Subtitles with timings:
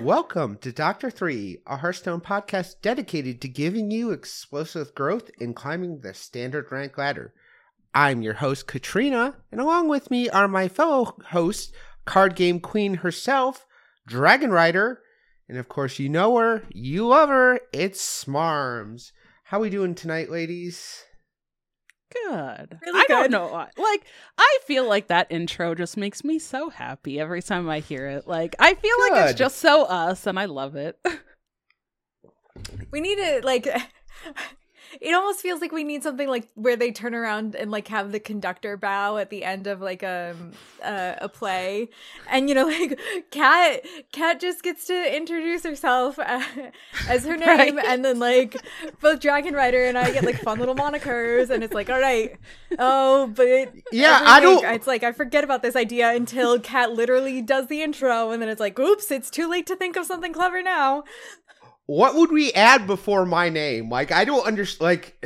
[0.00, 6.00] Welcome to Doctor Three, a Hearthstone podcast dedicated to giving you explosive growth in climbing
[6.00, 7.34] the standard rank ladder.
[7.92, 11.70] I'm your host, Katrina, and along with me are my fellow hosts,
[12.06, 13.66] card game queen herself,
[14.06, 15.02] Dragon Rider,
[15.50, 19.12] and of course, you know her, you love her, it's Smarms.
[19.44, 21.04] How we doing tonight, ladies?
[22.12, 22.78] Good.
[22.84, 23.70] Really I don't know why.
[23.76, 24.04] Like,
[24.36, 28.26] I feel like that intro just makes me so happy every time I hear it.
[28.26, 30.98] Like, I feel like it's just so us, and I love it.
[32.90, 33.68] We need to like.
[35.00, 38.12] It almost feels like we need something like where they turn around and like have
[38.12, 41.88] the conductor bow at the end of like um, a a play,
[42.30, 42.98] and you know like
[43.30, 46.42] Kat Kat just gets to introduce herself uh,
[47.08, 47.84] as her name, Right.
[47.86, 48.56] and then like
[49.00, 52.36] both Dragon Rider and I get like fun little monikers, and it's like all right,
[52.78, 57.42] oh, but Yeah, I don't- It's like I forget about this idea until Kat literally
[57.42, 60.32] does the intro, and then it's like, oops, it's too late to think of something
[60.32, 61.04] clever now.
[61.90, 63.90] What would we add before my name?
[63.90, 64.80] Like, I don't understand.
[64.80, 65.24] Like,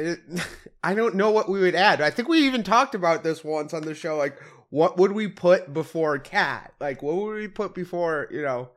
[0.82, 2.00] I don't know what we would add.
[2.00, 4.16] I think we even talked about this once on the show.
[4.16, 6.72] Like, what would we put before cat?
[6.80, 8.28] Like, what would we put before?
[8.30, 8.70] You know?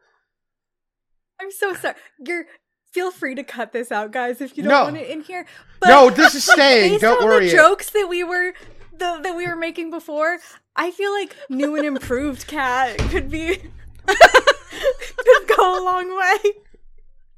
[1.39, 1.95] I'm so sorry.
[2.19, 2.43] You're
[2.91, 4.83] feel free to cut this out, guys, if you don't No.
[4.83, 5.45] want it in here.
[5.79, 6.99] But no, this is staying.
[6.99, 7.45] Don't on worry.
[7.45, 8.53] the jokes that we were
[8.91, 10.39] the, that we were making before,
[10.75, 13.55] I feel like new and improved cat could be
[14.07, 16.51] could go a long way.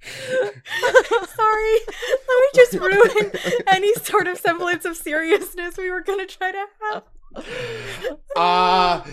[0.01, 1.79] Sorry,
[2.27, 3.31] let me just ruin
[3.67, 7.03] any sort of semblance of seriousness we were gonna try to have.
[8.35, 9.03] Uh,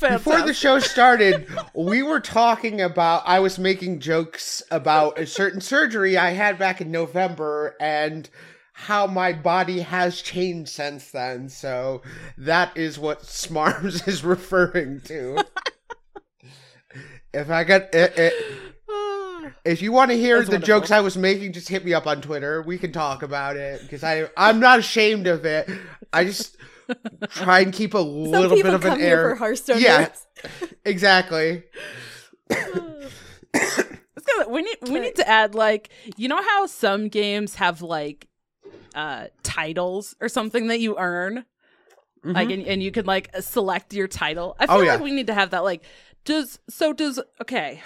[0.00, 3.22] before the show started, we were talking about.
[3.26, 8.28] I was making jokes about a certain surgery I had back in November and
[8.72, 11.48] how my body has changed since then.
[11.48, 12.02] So
[12.36, 15.38] that is what Smarms is referring to.
[17.32, 18.73] if I got it, it,
[19.64, 20.80] if you want to hear That's the wonderful.
[20.80, 22.62] jokes I was making, just hit me up on Twitter.
[22.62, 25.68] We can talk about it because I I'm not ashamed of it.
[26.12, 26.56] I just
[27.30, 29.30] try and keep a Some little bit of an air.
[29.30, 29.80] for Hearthstone.
[29.80, 30.08] Yeah.
[30.84, 31.62] Exactly.
[34.48, 38.26] We need we need to add like you know how some games have like
[38.94, 41.44] uh titles or something that you earn
[42.24, 44.82] like and, and you can like select your title i feel Mm-hmm.
[44.82, 44.92] Oh, yeah.
[44.94, 45.84] like we need to have that like
[46.24, 47.80] does so does okay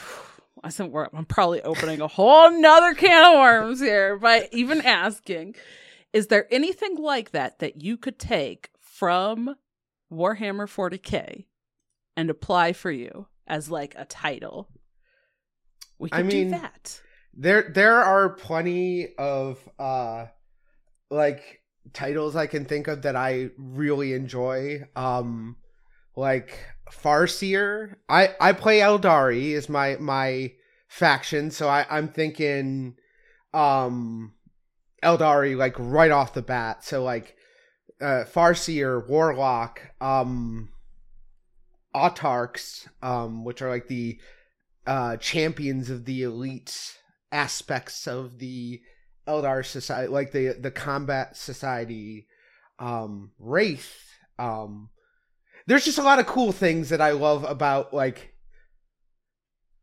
[0.64, 5.54] I said I'm probably opening a whole nother can of worms here by even asking.
[6.12, 9.56] Is there anything like that that you could take from
[10.12, 11.44] Warhammer 40k
[12.16, 14.68] and apply for you as like a title?
[15.98, 17.00] We could I mean, do that.
[17.34, 20.26] There there are plenty of uh
[21.10, 21.60] like
[21.92, 24.82] titles I can think of that I really enjoy.
[24.97, 25.56] Um
[26.16, 26.58] like
[26.91, 27.97] Farseer.
[28.09, 30.53] I I play Aeldari is my my
[30.88, 32.97] faction, so I I'm thinking
[33.54, 34.34] um
[35.03, 36.84] Aeldari like right off the bat.
[36.84, 37.37] So like
[38.00, 40.71] uh Farseer, Warlock, um
[41.94, 44.19] Autarchs, um which are like the
[44.87, 46.98] uh champions of the elite
[47.31, 48.81] aspects of the
[49.27, 52.27] Eldar society like the the combat society
[52.78, 54.88] um Wraith um
[55.68, 58.34] there's just a lot of cool things that I love about like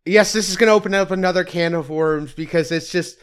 [0.04, 3.18] yes this is going to open up another can of worms because it's just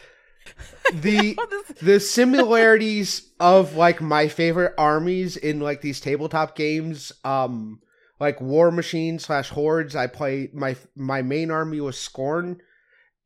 [0.94, 1.36] the
[1.82, 7.12] the similarities of like my favorite armies in like these tabletop games.
[7.24, 7.80] Um
[8.20, 12.58] like war machine slash hordes i play my my main army was Skorne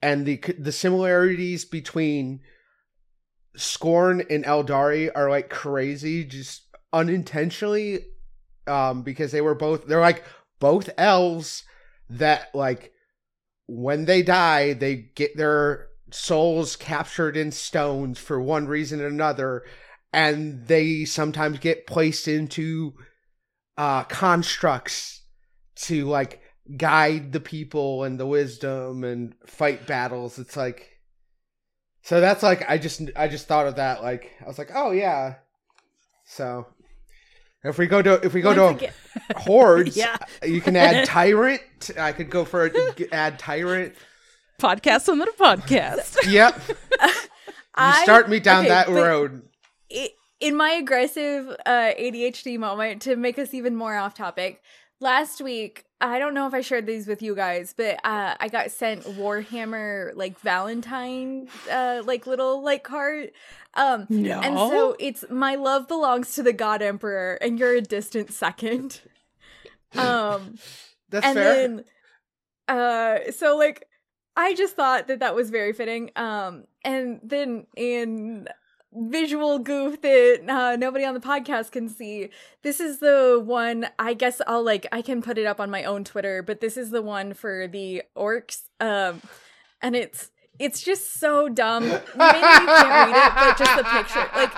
[0.01, 2.41] and the the similarities between
[3.59, 6.63] Skorne and Aeldari are like crazy just
[6.95, 8.07] unintentionally
[8.69, 10.25] um because they were both they're like
[10.59, 11.65] both elves
[12.09, 12.93] that like
[13.67, 19.65] when they die they get their souls captured in stones for one reason or another
[20.13, 22.95] and they sometimes get placed into
[23.77, 25.23] uh constructs
[25.75, 26.41] to like
[26.77, 30.39] guide the people and the wisdom and fight battles.
[30.39, 30.91] It's like
[32.03, 34.91] so that's like i just i just thought of that like i was like oh
[34.91, 35.37] yeah.
[36.25, 36.67] So
[37.65, 38.93] if we go to if we go Once to again-
[39.37, 40.17] hordes Yeah.
[40.45, 41.63] you can add tyrant
[41.99, 42.71] i could go for a,
[43.13, 43.95] add tyrant
[44.61, 46.17] podcast on the podcast.
[46.31, 46.61] yep
[47.79, 49.43] you start me down okay, that road
[49.93, 50.11] i-
[50.41, 54.61] in my aggressive uh, ADHD moment to make us even more off topic,
[55.01, 58.49] last week I don't know if I shared these with you guys, but uh, I
[58.49, 63.31] got sent Warhammer like Valentine uh, like little like card.
[63.73, 64.41] Um, No.
[64.41, 69.01] and so it's my love belongs to the God Emperor, and you're a distant second.
[69.97, 70.59] Um,
[71.09, 71.85] that's and fair then
[72.69, 73.87] uh so like
[74.37, 76.11] I just thought that that was very fitting.
[76.17, 78.47] Um, and then in
[78.97, 82.31] visual goof that uh, nobody on the podcast can see,
[82.63, 83.89] this is the one.
[83.99, 86.77] I guess I'll like I can put it up on my own Twitter, but this
[86.77, 88.63] is the one for the orcs.
[88.81, 89.21] Um,
[89.83, 91.83] and it's it's just so dumb.
[91.85, 94.27] Maybe you can't read it, but just the picture.
[94.35, 94.53] Like,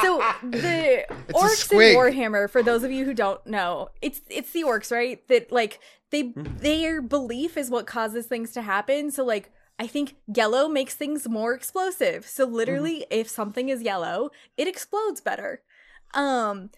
[0.00, 1.96] so the It's orcs in.
[1.96, 5.26] Warhammer, for those of you who don't know, it's it's the orcs, right?
[5.28, 5.80] That like
[6.10, 6.58] they Mm-hmm.
[6.58, 9.10] their belief is what causes things to happen.
[9.10, 12.26] So like I think yellow makes things more explosive.
[12.26, 13.20] So literally, Mm-hmm.
[13.20, 15.62] if something is yellow, it explodes better.
[16.14, 16.70] Um,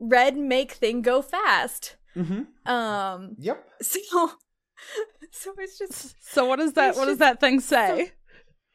[0.00, 1.96] red make thing go fast.
[2.16, 2.70] Mm-hmm.
[2.70, 3.64] Um, Yep.
[3.82, 4.00] so
[5.30, 8.12] so it's just So what does that what does that thing say?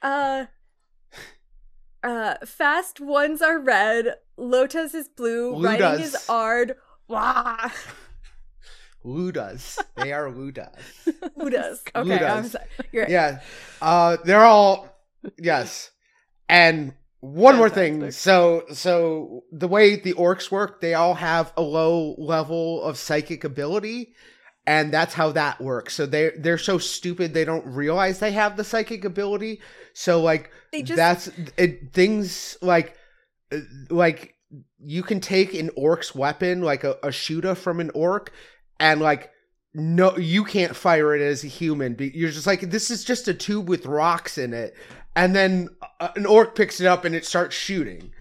[0.02, 0.46] Uh
[2.04, 5.64] uh fast ones are red, Lotus is blue, Ludas.
[5.80, 6.76] riding is ard.
[7.08, 7.70] Wah
[9.06, 9.80] Ludas.
[9.96, 10.76] They are Ludas.
[11.38, 11.80] Ludas.
[11.96, 12.56] Okay, I'm Ludas.
[12.92, 13.42] yeah.
[13.82, 14.88] Uh they're all
[15.38, 15.92] yes.
[16.50, 18.12] And one more thing.
[18.12, 23.44] So so the way the orcs work, they all have a low level of psychic
[23.44, 24.14] ability.
[24.66, 25.94] And that's how that works.
[25.94, 29.62] So they they're so stupid they don't realize they have the psychic ability.
[29.94, 32.96] So like they just that's it, things like
[33.90, 34.36] like
[34.80, 38.32] you can take an orc's weapon like a, a shooter from an orc
[38.84, 39.32] and like
[39.74, 43.34] no you can't fire it as a human you're just like this is just a
[43.34, 44.76] tube with rocks in it
[45.16, 45.68] and then
[46.00, 48.12] uh, an orc picks it up and it starts shooting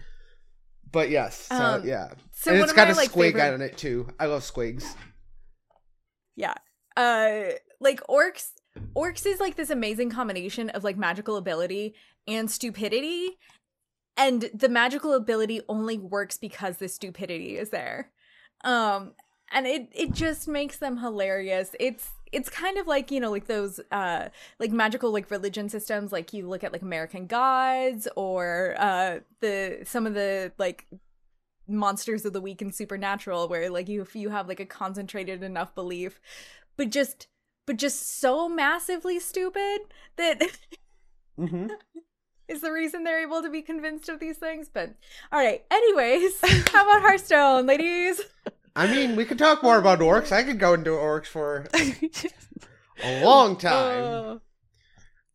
[0.91, 3.61] but yes so, Um, yeah so and it's got my a like squig favorite on
[3.61, 4.85] it too i love squigs
[6.35, 6.55] Yeah.
[6.97, 8.49] Uh like orcs
[8.95, 11.93] orcs is like this amazing combination of like magical ability
[12.27, 13.37] and stupidity.
[14.15, 18.11] And the magical ability only works because the stupidity is there.
[18.63, 19.13] Um
[19.51, 21.75] and it it just makes them hilarious.
[21.79, 24.29] It's it's kind of like, you know, like those uh
[24.59, 29.81] like magical like religion systems like you look at like American gods or uh the
[29.85, 30.87] some of the like
[31.67, 35.43] monsters of the week and supernatural where like you if you have like a concentrated
[35.43, 36.19] enough belief
[36.75, 37.27] but just
[37.65, 39.79] but just so massively stupid
[40.17, 40.41] that
[41.39, 41.67] mm-hmm.
[42.49, 44.93] is the reason they're able to be convinced of these things but
[45.31, 46.33] all right anyways
[46.71, 48.19] how about hearthstone ladies
[48.75, 51.67] i mean we could talk more about orcs i could go into orcs for
[53.03, 54.37] a long time Uh,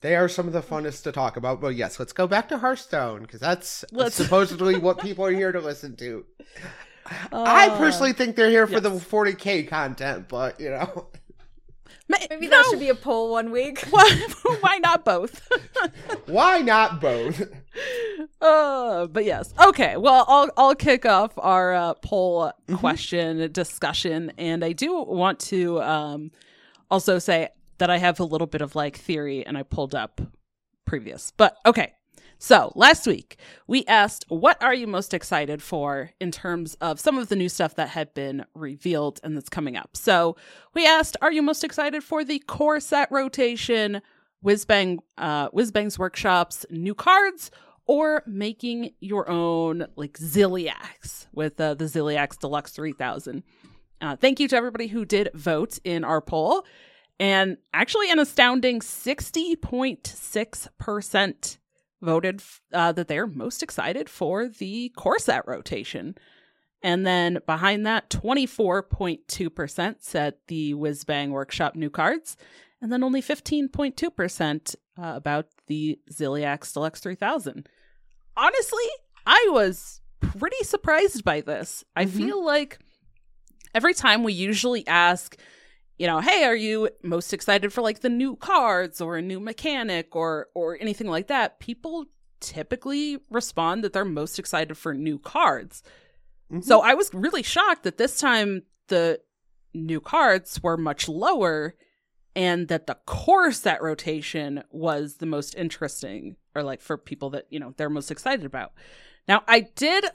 [0.01, 1.61] They are some of the funnest to talk about.
[1.61, 5.51] But yes, let's go back to Hearthstone because that's Let's- supposedly what people are here
[5.51, 6.25] to listen to.
[7.33, 11.09] I Uh, personally think they're here for the 40k content, but you know,
[12.09, 14.09] maybe no, that should be a poll one week why,
[14.61, 15.47] why not both?
[16.27, 17.43] why not both?
[18.41, 19.55] Uh, but yes.
[19.65, 19.97] Okay.
[19.97, 22.79] Well, I'll I'll kick off our uh, poll Mhm.
[22.79, 26.33] question discussion, and I do want to um
[26.91, 30.21] also say that I have a little bit of like theory, and I pulled up
[30.87, 31.33] previous.
[31.37, 31.93] But okay.
[32.39, 33.37] So last week
[33.67, 37.49] we asked, "What are you most excited for in terms of some of the new
[37.49, 40.37] stuff that had been revealed and that's coming up?" So
[40.73, 44.01] we asked, "Are you most excited for the core set rotation,
[44.45, 47.51] Whizbang, uh, Whizbang's workshops, new cards?"
[47.89, 53.43] or making your own like Zilliax with uh, the Zilliax Deluxe 3000.
[54.01, 56.65] Uh, thank you to everybody who did vote in our poll.
[57.19, 61.58] And actually, an astounding 60.6%
[62.01, 66.15] voted uh, that they're most excited for the core set rotation.
[66.83, 72.37] And then behind that, 24.2% said the Whizbang Workshop new cards.
[72.81, 77.69] And then only 15.2% uh, about the Zilliax Deluxe 3000
[78.37, 78.85] honestly,
[79.27, 81.83] I was pretty surprised by this.
[81.97, 82.11] I Mhm.
[82.17, 82.79] feel like
[83.75, 85.37] every time we usually ask,
[85.99, 89.41] you know, hey, are you most excited for like the new cards or a new
[89.41, 91.59] mechanic or or anything like that?
[91.59, 92.07] People
[92.41, 95.83] typically respond that they're most excited for new cards.
[96.53, 96.63] Mm-hmm.
[96.63, 99.21] So I was really shocked that this time the
[99.75, 101.75] new cards were much lower
[102.37, 107.47] and that the core set rotation was the most interesting or like for people that,
[107.51, 108.73] you know, they're most excited about.
[109.27, 110.07] Now, I did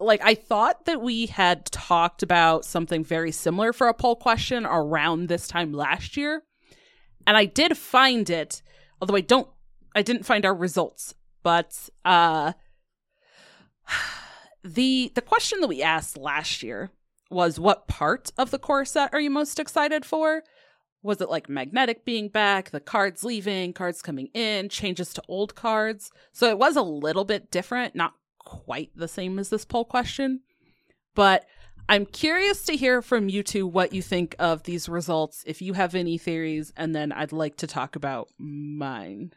[0.00, 4.66] like I thought that we had talked about something very similar for a poll question
[4.66, 6.42] around this time last year.
[7.26, 8.62] And I did find it,
[9.00, 9.48] although I don't
[9.94, 12.52] I didn't find our results, but uh
[14.64, 16.90] the the question that we asked last year
[17.30, 20.42] was what part of the core set are you most excited for?
[21.02, 25.54] Was it like magnetic being back, the cards leaving, cards coming in, changes to old
[25.54, 26.10] cards?
[26.32, 30.40] So it was a little bit different, not quite the same as this poll question.
[31.14, 31.46] But
[31.88, 35.74] I'm curious to hear from you two what you think of these results, if you
[35.74, 39.32] have any theories, and then I'd like to talk about mine.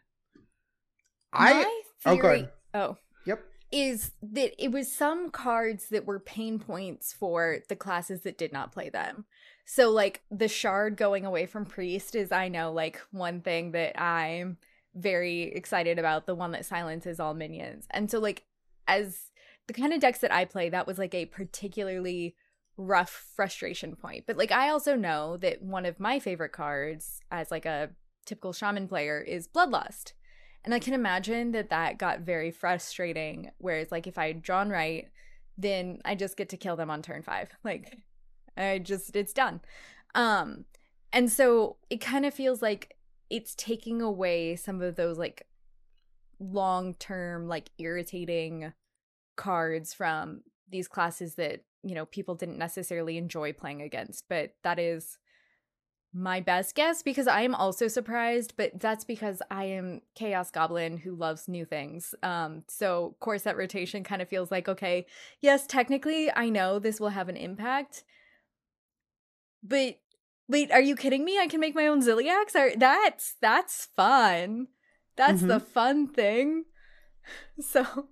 [1.34, 2.36] I My oh, go theory.
[2.36, 2.52] ahead.
[2.74, 2.98] Oh.
[3.26, 3.44] Yep.
[3.72, 8.54] Is that it was some cards that were pain points for the classes that did
[8.54, 9.26] not play them.
[9.66, 14.02] So like the shard going away from priest is I know like one thing that
[14.02, 14.58] I'm
[14.96, 17.86] very excited about, the one that silences all minions.
[17.92, 18.46] And so like
[18.88, 19.32] as
[19.68, 22.36] the kind of decks that I play, that was like a particularly
[22.78, 24.26] rough frustration point.
[24.28, 27.90] But like I also know that one of my favorite cards as like a
[28.26, 30.14] typical shaman player is bloodlust.
[30.64, 33.52] And I can imagine that that got very frustrating.
[33.58, 35.08] Whereas, like, if I had drawn right,
[35.58, 37.50] then I just get to kill them on turn five.
[37.64, 37.98] Like,
[38.58, 39.62] I just, it's done.
[40.14, 40.66] Um,
[41.14, 42.98] and so it kind of feels like
[43.30, 45.48] it's taking away some of those, like,
[46.40, 48.74] long term, like, irritating
[49.36, 54.26] cards from these classes that, you know, people didn't necessarily enjoy playing against.
[54.30, 55.18] But that is
[56.14, 60.98] my best guess because I am also surprised, but that's because I am Chaos Goblin
[60.98, 62.16] who loves new things.
[62.24, 65.06] Um, so core set rotation kind of feels like okay,
[65.42, 68.04] yes, technically I know this will have an impact,
[69.62, 70.00] but
[70.48, 71.40] wait, are you kidding me?
[71.40, 72.56] I can make my own Zilliax.
[72.56, 74.68] Are that's that's fun.
[75.18, 76.66] That's the fun thing.
[77.60, 78.08] So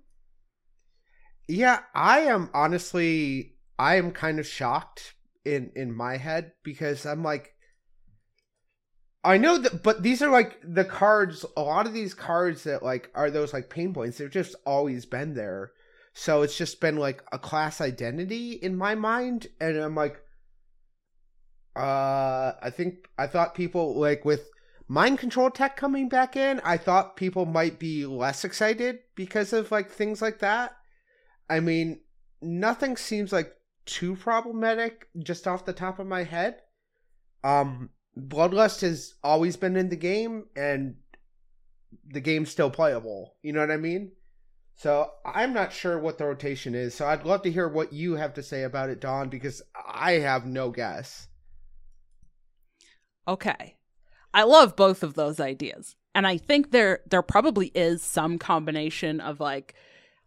[1.48, 7.22] Yeah, I am honestly I am kind of shocked in in my head because I'm
[7.22, 7.54] like
[9.24, 12.82] I know that but these are like the cards a lot of these cards that
[12.82, 15.72] like are those like pain points they've just always been there.
[16.12, 20.20] So it's just been like a class identity in my mind and I'm like
[21.76, 24.48] uh I think I thought people like with
[24.88, 29.70] mind control tech coming back in, I thought people might be less excited because of
[29.70, 30.76] like things like that.
[31.48, 32.00] I mean,
[32.42, 33.52] nothing seems like
[33.84, 36.60] too problematic just off the top of my head.
[37.44, 40.96] Um, Bloodlust has always been in the game, and
[42.04, 43.36] the game's still playable.
[43.42, 44.12] You know what I mean?
[44.76, 46.94] So I'm not sure what the rotation is.
[46.94, 50.12] So I'd love to hear what you have to say about it, Dawn, because I
[50.12, 51.28] have no guess.
[53.26, 53.75] Okay.
[54.36, 55.96] I love both of those ideas.
[56.14, 59.74] And I think there there probably is some combination of like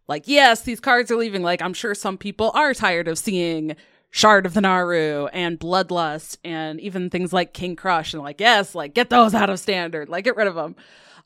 [0.08, 3.76] like yes, these cards are leaving like I'm sure some people are tired of seeing
[4.10, 8.74] Shard of the Naaru and Bloodlust and even things like King Krush and like yes,
[8.74, 10.74] like get those out of standard, like get rid of them.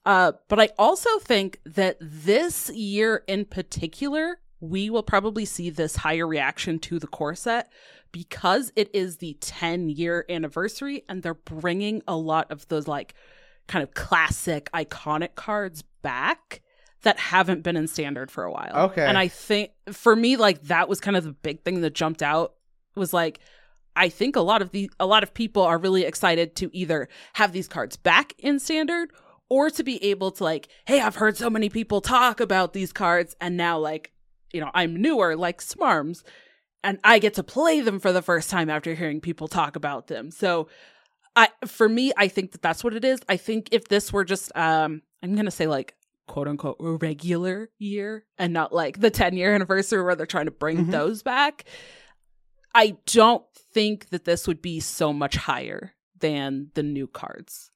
[0.05, 5.97] Uh, but I also think that this year in particular, we will probably see this
[5.97, 7.73] higher reaction to the core set
[8.15, 13.13] because it is the 10 year anniversary and they're bringing a lot of those like
[13.67, 16.63] kind of classic iconic cards back
[17.03, 18.91] that haven't been in standard for a while.
[18.91, 19.05] Okay.
[19.05, 22.23] And I think for me like that was kind of the big thing that jumped
[22.23, 22.55] out
[22.95, 23.41] was like
[23.97, 27.09] I think a lot of the a lot of people are really excited to either
[27.33, 29.11] have these cards back in standard
[29.49, 32.93] or to be able to like, hey, I've heard so many people talk about these
[32.93, 34.13] cards and now like,
[34.53, 36.23] you know, I'm newer like Smarms
[36.85, 40.07] and I get to play them for the first time after hearing people talk about
[40.07, 40.31] them.
[40.31, 40.69] So
[41.35, 43.21] I for me I think that that's what it is.
[43.29, 45.95] I think if this were just um I'm going to say like
[46.29, 50.45] quote unquote a regular year and not like the 10 year anniversary where they're trying
[50.47, 50.91] to bring Mhm.
[50.93, 51.65] those back,
[52.75, 57.71] I don't think that this would be so much higher than the new cards.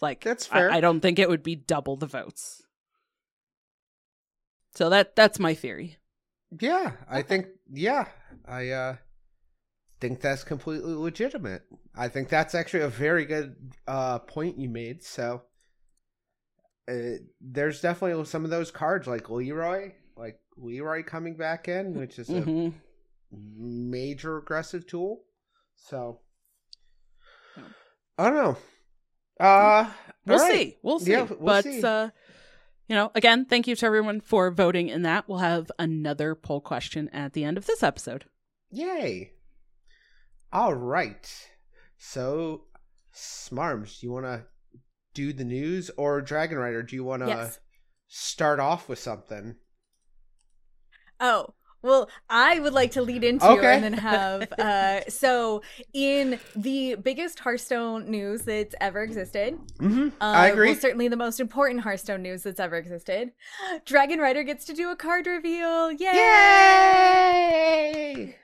[0.00, 0.70] Like That's I- fair.
[0.72, 2.62] I, don't think it would be double the votes.
[4.74, 5.98] So that that's my theory.
[6.60, 8.06] Yeah, I think yeah,
[8.46, 8.96] I uh
[10.00, 11.62] think that's completely legitimate.
[11.94, 13.56] I think that's actually a very good
[13.86, 15.02] uh point you made.
[15.02, 15.42] So
[16.88, 22.18] uh, there's definitely some of those cards like Leeroy, like Leeroy coming back in, which
[22.18, 22.68] is a hmm
[23.32, 25.24] major aggressive tool.
[25.74, 26.20] So
[28.18, 28.56] I don't know.
[29.40, 29.90] Uh
[30.26, 30.50] We'll right.
[30.50, 30.76] see.
[30.82, 31.12] We'll see.
[31.12, 31.82] Yeah, we'll but see.
[31.82, 32.10] uh
[32.88, 35.28] you know, again, thank you to everyone for voting in that.
[35.28, 38.24] We'll have another poll question at the end of this episode.
[38.70, 39.32] Yay.
[40.52, 41.48] All right.
[41.96, 42.64] So,
[43.14, 44.44] Smarms, do you want to
[45.14, 47.60] do the news or Dragon Rider, do you want to Yes.
[48.08, 49.54] start off with something?
[51.20, 53.74] Oh, well, I would like to lead into Okay.
[53.74, 55.62] and then have uh so
[55.92, 59.58] in the biggest Hearthstone news that's ever existed.
[59.78, 60.08] Mm-hmm.
[60.20, 60.70] Uh, I agree.
[60.70, 63.30] Well, certainly the most important Hearthstone news that's ever existed.
[63.84, 65.92] Dragon Rider gets to do a card reveal.
[65.92, 66.12] Yay!
[67.04, 68.36] Yay!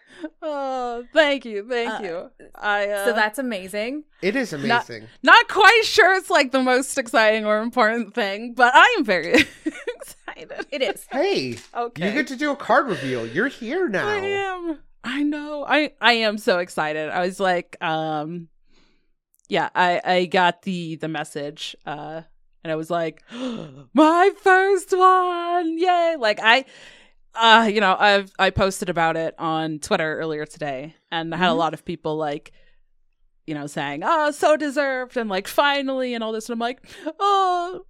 [0.42, 1.66] Oh, thank you.
[1.66, 2.30] Thank Uh, you.
[2.54, 4.04] I uh, So that's amazing.
[4.20, 5.08] It is Not- amazing.
[5.22, 9.32] not quite sure it's like the most exciting or important thing, but I am very
[10.42, 10.66] excited.
[10.70, 11.06] It is.
[11.10, 12.06] hey, Okay.
[12.08, 13.26] you get to do a card reveal.
[13.26, 14.08] You're here now.
[14.08, 14.78] I am.
[15.02, 15.64] I know.
[15.66, 17.08] I I am so excited.
[17.10, 18.48] I was like, um,
[19.48, 22.22] yeah, I I got the the message, uh,
[22.62, 23.22] and I was like,
[23.94, 26.16] my first one, yay!
[26.18, 26.64] Like I,
[27.34, 31.48] uh, you know, I've I posted about it on Twitter earlier today, and I had
[31.50, 31.58] a Mhm.
[31.58, 32.52] lot of people like.
[33.46, 36.86] You know, saying, "Oh, so deserved," and like, finally, and all this, and I'm like,
[37.18, 37.84] "Oh,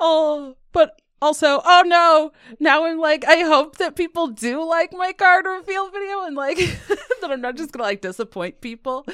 [0.00, 5.12] oh," but also, oh no, now I'm like, I hope that people do like my
[5.14, 9.06] card reveal video and like that I'm not just gonna like disappoint people,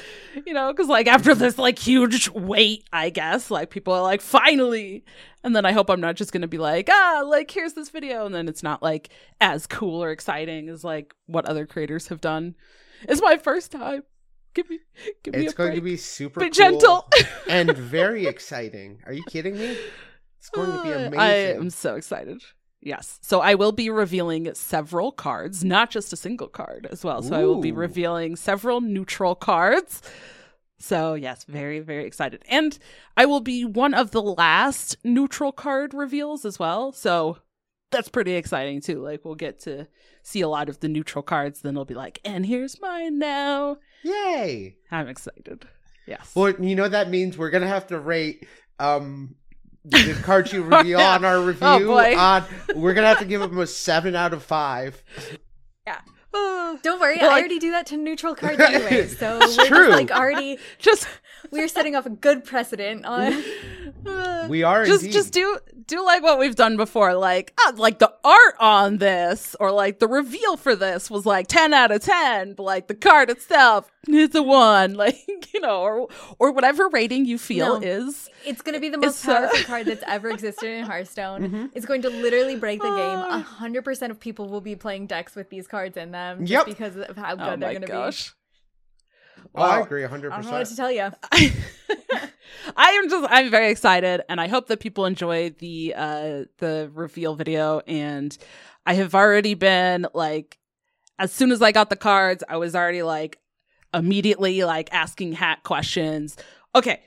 [0.45, 4.19] you know, because like after this like huge wait, I guess, like people are like,
[4.19, 5.05] finally.
[5.43, 8.25] And then I hope I'm not just gonna be like, ah, like here's this video,
[8.25, 12.19] and then it's not like as cool or exciting as like what other creators have
[12.19, 12.55] done.
[13.07, 14.03] It's my first time.
[14.53, 14.79] Give me,
[15.23, 17.09] give me It's going to be super cool gentle.
[17.47, 18.99] and very exciting.
[19.05, 19.77] Are you kidding me?
[20.41, 21.19] It's going to be Uh, amazing.
[21.19, 22.41] I am so excited.
[22.81, 23.19] Yes.
[23.21, 27.21] So I will be revealing several cards, not just a single card as well.
[27.21, 30.01] So I will be revealing several neutral cards.
[30.79, 32.43] So yes, very, very excited.
[32.49, 32.79] And
[33.15, 36.91] I will be one of the last neutral card reveals as well.
[36.91, 37.37] So
[37.91, 38.99] that's pretty exciting too.
[38.99, 39.87] Like we'll get to
[40.23, 43.77] see a lot of the neutral cards, then it'll be like, and here's mine now.
[44.01, 44.77] Yay!
[44.89, 45.67] I'm excited.
[46.07, 46.31] Yes.
[46.33, 48.47] Well, you know that means we're gonna have to rate
[48.79, 49.35] um
[49.85, 51.15] the cards you reveal Yeah.
[51.15, 51.67] on our review.
[51.67, 52.17] Oh, boy.
[52.17, 52.43] On
[52.75, 55.03] we're gonna have to give them a seven out of five.
[56.33, 59.07] Uh, Don't worry, Well, I like- already do that to neutral cards anyway.
[59.07, 59.87] So It's we're true.
[59.87, 61.07] just like already just
[61.51, 63.43] we're setting off a good precedent on
[64.49, 65.13] We are just indeed.
[65.13, 69.55] just do do like what we've done before like uh, like the art on this
[69.59, 72.95] or like the reveal for this was like 10 out of 10 but like the
[72.95, 75.17] card itself it's a 1 like
[75.53, 76.07] you know or
[76.39, 77.87] or whatever rating you feel No.
[77.87, 80.85] is It's going to be the most It's, uh, powerful card that's ever existed in
[80.85, 81.41] Hearthstone.
[81.49, 81.69] Mhm.
[81.75, 83.19] It's going to literally break the game.
[83.19, 83.37] Ah.
[83.37, 86.51] A hundred percent of people will be playing decks with these cards in them, just
[86.51, 86.65] Yep.
[86.65, 88.33] because of how good oh they're my going to gosh
[89.55, 90.31] Oh, I agree 100%.
[90.31, 91.09] I don't know what to tell you.
[91.31, 91.53] I,
[92.75, 96.89] I am just I'm very excited and I hope that people enjoy the uh the
[96.93, 98.37] reveal video and
[98.85, 100.57] I have already been like
[101.19, 103.39] as soon as I got the cards I was already like
[103.93, 106.37] immediately like asking hat questions.
[106.75, 106.99] Okay, I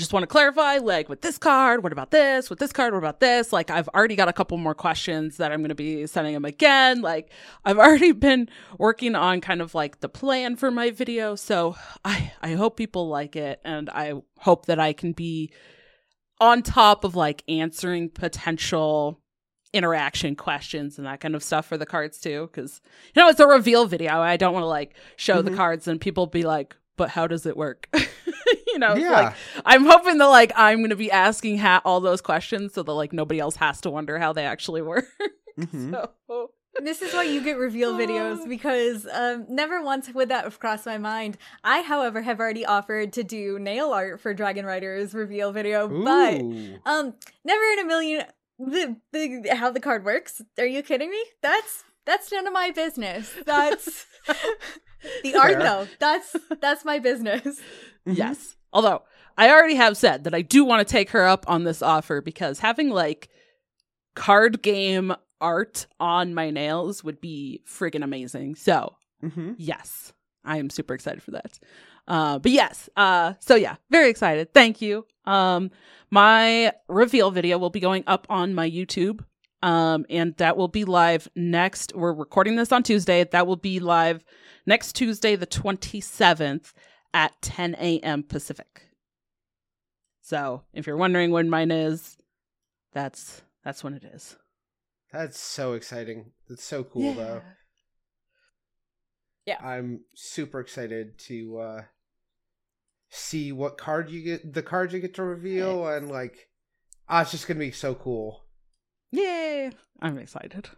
[0.00, 2.50] just want to clarify like with this card, what about this?
[2.50, 3.52] With this card, what about this?
[3.52, 6.44] Like I've already got a couple more questions that I'm going to be sending them
[6.44, 7.00] again.
[7.02, 7.30] Like
[7.64, 11.36] I've already been working on kind of like the plan for my video.
[11.36, 15.52] So I I hope people like it and I hope that I can be
[16.40, 19.20] on top of like answering potential
[19.72, 22.80] interaction questions and that kind of stuff for the cards too cuz
[23.14, 24.20] you know it's a reveal video.
[24.20, 25.56] I don't want to like show the Mhm.
[25.56, 27.88] cards and people be like, "But how does it work?"
[28.80, 29.10] you know, it's Yeah.
[29.10, 32.82] like I'm hoping that like I'm going to be asking Hat all those questions so
[32.82, 35.06] that like nobody else has to wonder how they actually work.
[35.58, 35.90] Mhm.
[36.28, 36.50] So
[36.82, 40.86] This is why you get reveal videos because um, never once would that have crossed
[40.86, 41.36] my mind.
[41.64, 46.40] I, however, have already offered to do nail art for Dragon Rider's reveal video, but
[46.86, 47.14] um,
[47.44, 48.24] never in a million
[48.58, 50.40] the, the how the card works.
[50.58, 51.22] Are you kidding me?
[51.42, 53.34] That's that's none of my business.
[53.44, 54.06] That's
[55.22, 55.62] the art Fair.
[55.62, 55.88] though.
[55.98, 57.44] That's that's my business.
[58.06, 58.16] Mhm.
[58.16, 58.56] Yes.
[58.72, 59.02] Although
[59.36, 62.20] I already have said that I do want to take her up on this offer
[62.20, 63.28] because having like
[64.14, 68.54] card game art on my nails would be friggin' amazing.
[68.56, 69.54] So, Mhm.
[69.58, 70.12] yes,
[70.44, 71.58] I am super excited for that.
[72.06, 74.52] Uh, but yes, uh, so yeah, very excited.
[74.52, 75.06] Thank you.
[75.24, 75.70] Um,
[76.10, 79.24] my reveal video will be going up on my YouTube.
[79.62, 81.94] Um, and that will be live next.
[81.94, 83.24] We're recording this on Tuesday.
[83.24, 84.24] That will be live
[84.66, 86.72] next Tuesday, the 27th
[87.12, 88.22] at 10 a.m.
[88.22, 88.82] Pacific.
[90.20, 92.16] So if you're wondering when mine is,
[92.92, 94.36] that's that's when it is.
[95.12, 96.32] That's so exciting.
[96.48, 97.42] That's so cool though.
[99.46, 99.58] Yeah.
[99.64, 101.82] I'm super excited to uh
[103.08, 106.48] see what card you get the cards you get to reveal and like
[107.08, 108.44] ah it's just gonna be so cool.
[109.10, 109.72] Yay!
[110.00, 110.68] I'm excited.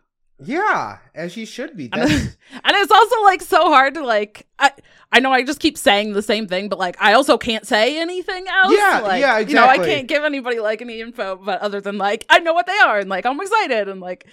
[0.45, 1.89] Yeah, as you should be.
[1.93, 4.73] And, and it's also like so hard to like I
[5.11, 8.01] I know I just keep saying the same thing, but like I also can't say
[8.01, 8.73] anything else.
[8.77, 11.99] Yeah, like, yeah, You know, I can't give anybody like any info, but other than
[11.99, 14.27] like I know what they are and like I'm excited and like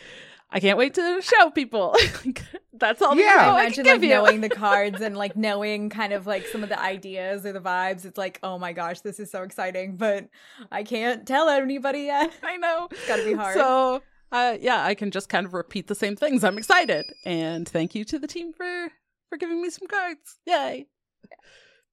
[0.51, 1.95] I can't wait to show people.
[2.73, 3.33] That's all Yeah.
[3.33, 4.09] info I Imagine can like give you.
[4.15, 7.59] knowing the cards and like knowing kind of like some of the ideas or the
[7.59, 8.05] vibes.
[8.05, 10.27] It's like, oh my gosh, this is so exciting, but
[10.71, 12.31] I can't tell anybody yet.
[12.41, 12.87] I know.
[12.89, 13.53] It's gotta be hard.
[13.55, 16.43] So, uh, yeah, I can just kind of repeat the same things.
[16.43, 18.89] I'm excited, and thank you to the team for
[19.29, 20.37] for giving me some cards.
[20.45, 20.87] Yay!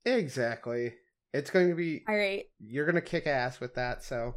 [0.05, 0.95] exactly.
[1.35, 4.35] It's going to be All right, you're gonna kick ass with that, so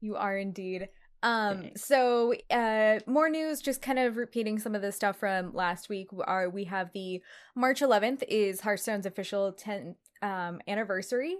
[0.00, 0.88] you are indeed.
[1.22, 1.72] Um, Okay.
[1.76, 6.08] so uh more news, just kind of repeating some of the stuff from last week.
[6.26, 7.22] Are we have the
[7.56, 11.36] March 11th is Hearthstone's official 10th um anniversary.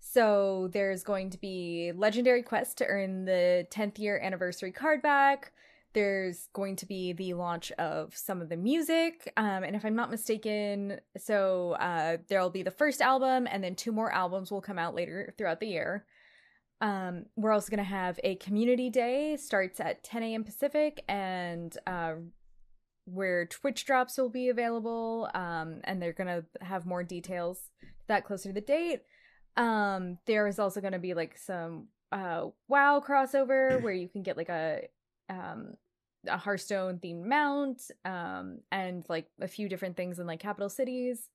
[0.00, 5.52] So there's going to be legendary quests to earn the 10th year anniversary card back.
[5.94, 9.32] There's going to be the launch of some of the music.
[9.36, 13.74] Um, and if I'm not mistaken, so uh, there'll be the first album, and then
[13.74, 16.04] two more albums will come out later throughout the year.
[16.80, 20.44] Um, we're also going to have a community day, starts at 10 a.m.
[20.44, 22.14] Pacific, and uh,
[23.04, 25.28] where Twitch drops will be available.
[25.34, 27.70] Um, and they're going to have more details
[28.06, 29.02] that closer to the date.
[29.58, 34.22] Um, there is also going to be like some uh WoW crossover where you can
[34.22, 34.88] get like a
[35.28, 35.74] um
[36.26, 41.28] a Hearthstone themed mount um and like a few different things in like capital cities.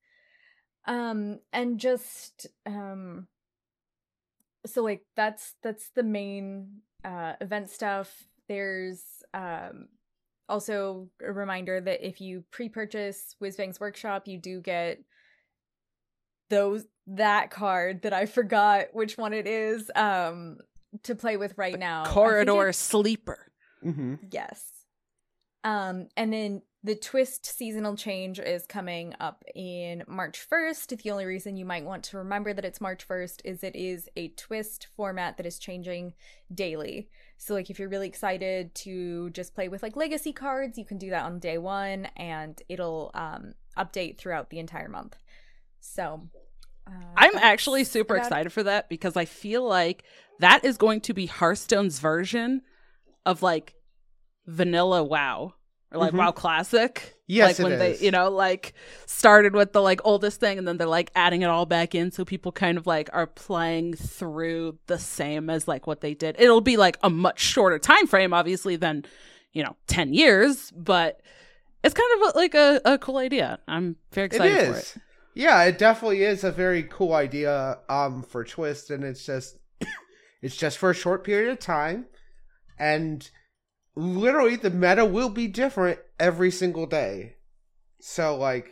[0.87, 3.27] Um and just um
[4.65, 8.23] so like that's that's the main uh event stuff.
[8.47, 9.89] There's um
[10.49, 15.03] also a reminder that if you pre-purchase Whizbang's workshop, you do get
[16.49, 20.57] those that card that I forgot which one it is um
[21.03, 22.05] to play with right now.
[22.05, 23.51] Corridor sleeper.
[23.83, 24.15] Mm-hmm.
[24.31, 24.63] yes.
[25.63, 31.01] Um and then the twist seasonal change is coming up in March 1st.
[31.01, 34.09] The only reason you might want to remember that it's March 1st is it is
[34.17, 36.13] a twist format that is changing
[36.53, 37.09] daily.
[37.37, 40.97] So like if you're really excited to just play with like legacy cards, you can
[40.97, 45.15] do that on day 1 and it'll um update throughout the entire month.
[45.85, 46.29] So
[46.87, 50.03] uh, I'm actually super about- excited for that because I feel like
[50.39, 52.61] that is going to be Hearthstone's version
[53.25, 53.75] of like
[54.47, 55.53] vanilla WoW
[55.91, 56.17] or like Mhm.
[56.17, 57.15] WoW Classic.
[57.27, 58.73] Yes, like when it they, you know, like
[59.05, 62.11] started with the like oldest thing and then they're like adding it all back in
[62.11, 66.35] so people kind of like are playing through the same as like what they did.
[66.39, 69.05] It'll be like a much shorter time frame obviously than,
[69.53, 71.21] you know, 10 years, but
[71.83, 73.59] it's kind of like a, a cool idea.
[73.67, 74.95] I'm very It excited for it.
[75.33, 79.57] Yeah, it definitely is a very cool idea um for Twist and it's just
[80.41, 82.05] it's just for a short period of time
[82.77, 83.29] and
[83.95, 87.35] literally the meta will be different every single day.
[87.99, 88.71] So like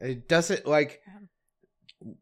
[0.00, 1.00] it doesn't like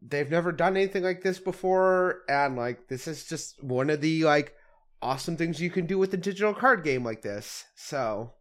[0.01, 4.23] they've never done anything like this before and like this is just one of the
[4.23, 4.53] like
[5.01, 7.65] awesome things you can do with a digital card game like this.
[7.75, 8.33] So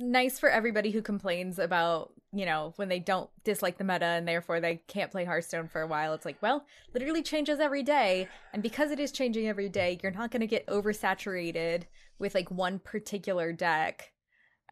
[0.00, 4.26] nice for everybody who complains about you know when they don't dislike the meta and
[4.26, 6.14] therefore they can't play hearthstone for a while.
[6.14, 8.28] It's like well literally changes every day.
[8.52, 11.84] And because it is changing every day you're not going to get oversaturated
[12.18, 14.12] with like one particular deck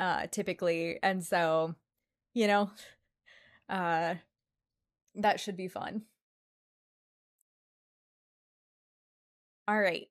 [0.01, 0.99] uh typically.
[1.03, 1.75] And so
[2.35, 2.71] you know
[3.69, 4.15] uh
[5.17, 6.03] that should be fun.
[9.67, 10.09] All right.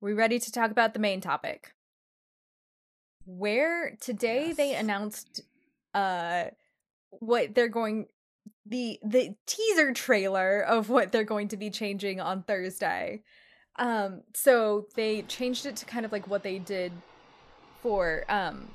[0.00, 1.74] We ready to talk about the main topic
[3.26, 5.42] where today they announced
[5.94, 6.44] uh
[7.10, 8.06] what they're going
[8.66, 13.22] the the teaser trailer of what they're going to be changing on Thursday.
[13.76, 16.92] Um so they changed it to kind of like what they did
[17.82, 18.68] for um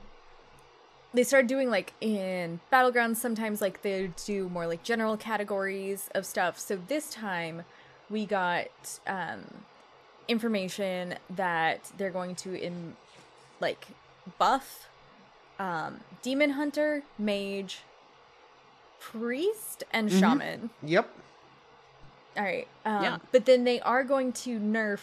[1.14, 6.26] they started doing like in battlegrounds sometimes like they do more like general categories of
[6.26, 6.60] stuff.
[6.60, 7.64] So this time
[8.10, 9.42] we got um
[10.28, 12.96] information that they're going to in
[13.60, 13.88] like
[14.38, 14.88] buff
[15.58, 17.80] um demon hunter mage
[19.00, 20.20] priest and Mhm.
[20.20, 21.10] shaman yep.
[22.38, 23.18] all right um Yeah.
[23.32, 25.00] but then they are going to nerf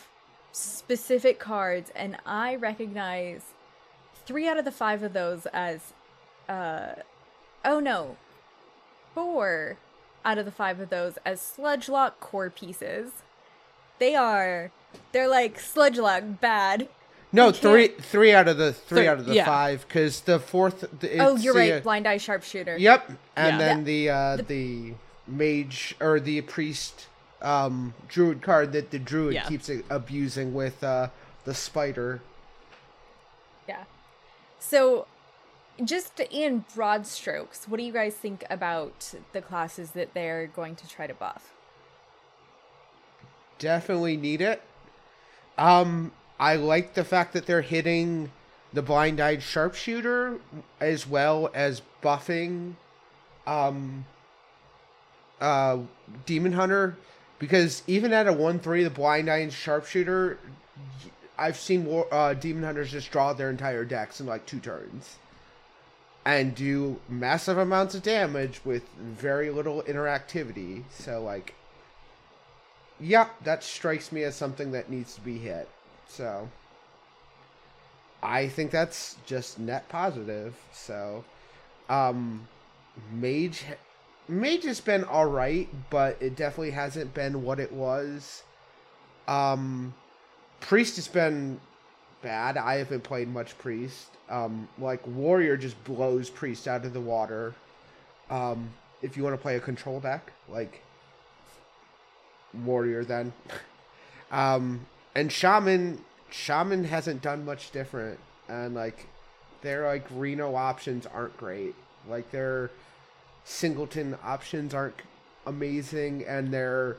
[0.52, 3.42] specific cards and i recognize
[4.24, 5.92] three out of the five of those as
[6.48, 6.94] uh
[7.64, 8.16] oh no
[9.14, 9.76] four
[10.24, 13.12] out of the five of those as sludge lock core pieces
[13.98, 14.70] they are
[15.12, 16.88] they're like sludge lock bad
[17.36, 19.44] No, You can't- three three out of the three Three- out of the yeah.
[19.44, 20.80] five because the fourth.
[21.00, 23.58] the- oh you're the, right uh, blind eye sharpshooter Yep, and Yeah.
[23.58, 24.94] then the uh the
[25.26, 27.06] mage or the priest
[27.42, 29.44] um druid card that the druid Yeah.
[29.48, 31.08] keeps abusing with uh
[31.44, 32.20] the spider.
[33.68, 33.84] Yeah.
[34.58, 35.06] So,
[35.84, 40.74] just in broad strokes, what do you guys think about the classes that they're going
[40.76, 41.52] to try to buff?
[43.58, 44.62] Definitely need it.
[45.58, 48.30] Um, I like the fact that they're hitting
[48.72, 50.38] the blind-eyed sharpshooter
[50.80, 52.74] as well as buffing
[53.46, 54.04] um
[55.40, 55.78] uh
[56.26, 56.96] demon hunter
[57.38, 60.38] because even at a 1-3 the blind-eyed sharpshooter
[61.38, 65.16] I've seen uh, demon hunters just draw their entire decks in like two turns
[66.24, 71.54] and do massive amounts of damage with very little interactivity so like
[72.98, 75.68] yeah, that strikes me as something that needs to be hit.
[76.08, 76.48] So,
[78.22, 80.56] I think that's just net positive.
[80.72, 81.24] So,
[81.88, 82.48] um,
[83.12, 83.64] mage,
[84.28, 88.42] mage has been all right, but it definitely hasn't been what it was.
[89.28, 89.94] Um,
[90.60, 91.60] priest has been
[92.22, 92.56] bad.
[92.56, 94.08] I haven't played much priest.
[94.28, 97.54] Um, like warrior just blows priest out of the water.
[98.30, 98.70] Um,
[99.02, 100.82] if you want to play a control deck, like
[102.64, 103.32] warrior, then.
[104.32, 104.84] um,
[105.16, 109.06] and shaman, shaman hasn't done much different, and like
[109.62, 111.74] their like Reno options aren't great.
[112.06, 112.70] Like their
[113.42, 115.00] singleton options aren't
[115.46, 116.98] amazing, and their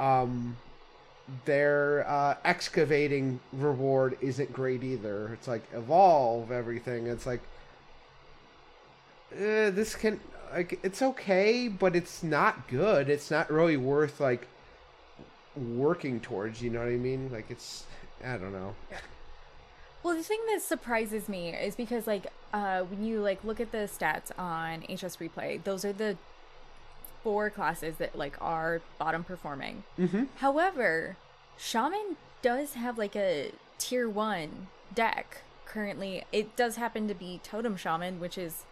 [0.00, 0.56] um
[1.44, 5.32] their uh, excavating reward isn't great either.
[5.32, 7.06] It's like evolve everything.
[7.06, 7.40] It's like
[9.32, 10.18] eh, this can
[10.52, 13.08] like it's okay, but it's not good.
[13.08, 14.48] It's not really worth like
[15.56, 16.62] working towards.
[16.62, 17.30] You know what I mean?
[17.32, 17.84] Like it's
[18.24, 18.74] I don't know.
[20.02, 23.72] Well, the thing that surprises me is because like uh when you like look at
[23.72, 26.16] the stats on HS replay, those are the
[27.22, 29.84] four classes that like are bottom performing.
[29.98, 30.24] Mm-hmm.
[30.36, 31.16] However,
[31.56, 36.24] Shaman does have like a tier 1 deck currently.
[36.30, 38.64] It does happen to be Totem Shaman, which is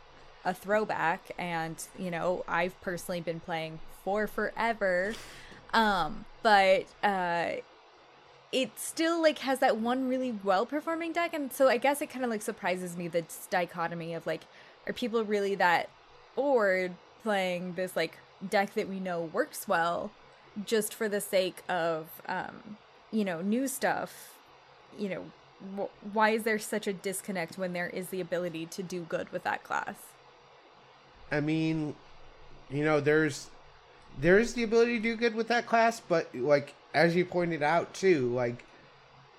[0.45, 5.15] a throwback and, you know, I've personally been playing for forever.
[5.73, 7.53] Um, but uh
[8.51, 12.11] it still like has that one really well performing deck and so i guess it
[12.11, 14.43] kind of like surprises me this dichotomy of like
[14.87, 15.89] are people really that
[16.35, 18.19] bored playing this like
[18.51, 20.11] deck that we know works well
[20.67, 22.77] just for the sake of um
[23.11, 24.35] you know new stuff?
[24.99, 25.25] You know
[25.77, 29.31] wh- why is there such a disconnect when there is the ability to do good
[29.31, 29.95] with that class?
[31.31, 31.95] I mean,
[32.71, 33.49] you know, there's
[34.21, 37.95] there's the ability to do good with that class, but like as you pointed out
[37.95, 38.65] too, like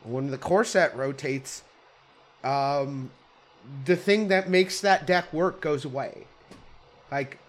[0.04, 1.64] when the core set rotates,
[2.44, 3.12] um,
[3.86, 6.26] the thing that makes that deck work goes away.
[7.12, 7.40] Like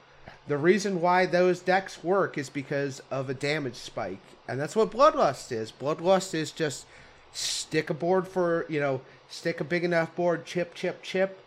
[0.47, 4.91] the reason why those decks work is because of a damage spike, and that's what
[4.91, 5.73] Bloodlust is.
[5.73, 6.87] Bloodlust is just
[7.33, 11.41] stick a board for you know stick a big enough board, chip, chip, chip,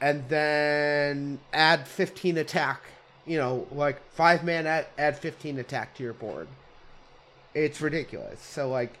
[0.00, 2.82] and then add 15 attack.
[3.26, 6.48] You know, like five man add, add 15 attack to your board.
[7.54, 8.40] It's ridiculous.
[8.40, 8.98] So like,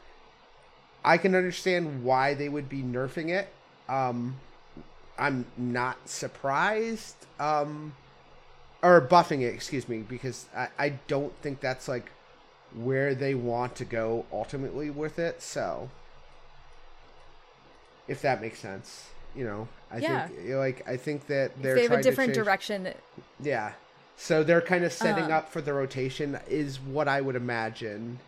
[1.04, 3.48] I can understand why they would be nerfing it.
[3.88, 4.36] Um,
[5.18, 7.16] I'm not surprised.
[7.38, 7.94] Um,
[8.82, 12.10] or buffing it, excuse me, because I, I don't think that's like
[12.74, 15.42] where they want to go ultimately with it.
[15.42, 15.90] So,
[18.08, 20.26] if that makes sense, you know, I Yeah.
[20.28, 22.94] think like I think that they're they have trying a different change, direction
[23.42, 23.72] Yeah,
[24.22, 28.18] so they're kind of setting Um, up for the rotation, is what I would imagine.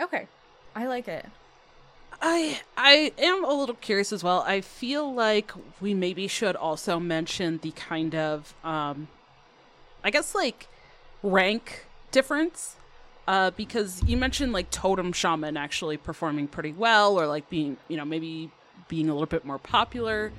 [0.00, 0.26] okay
[0.74, 1.26] i like it
[2.22, 4.44] I I am a little curious as well.
[4.46, 9.08] I feel like we maybe should also mention the kind of um
[10.04, 10.68] I guess like
[11.22, 12.76] rank difference.
[13.26, 17.96] Uh because you mentioned like Totem Shaman actually performing pretty well or like being, you
[17.96, 18.50] know, maybe
[18.88, 20.30] being a little bit more popular.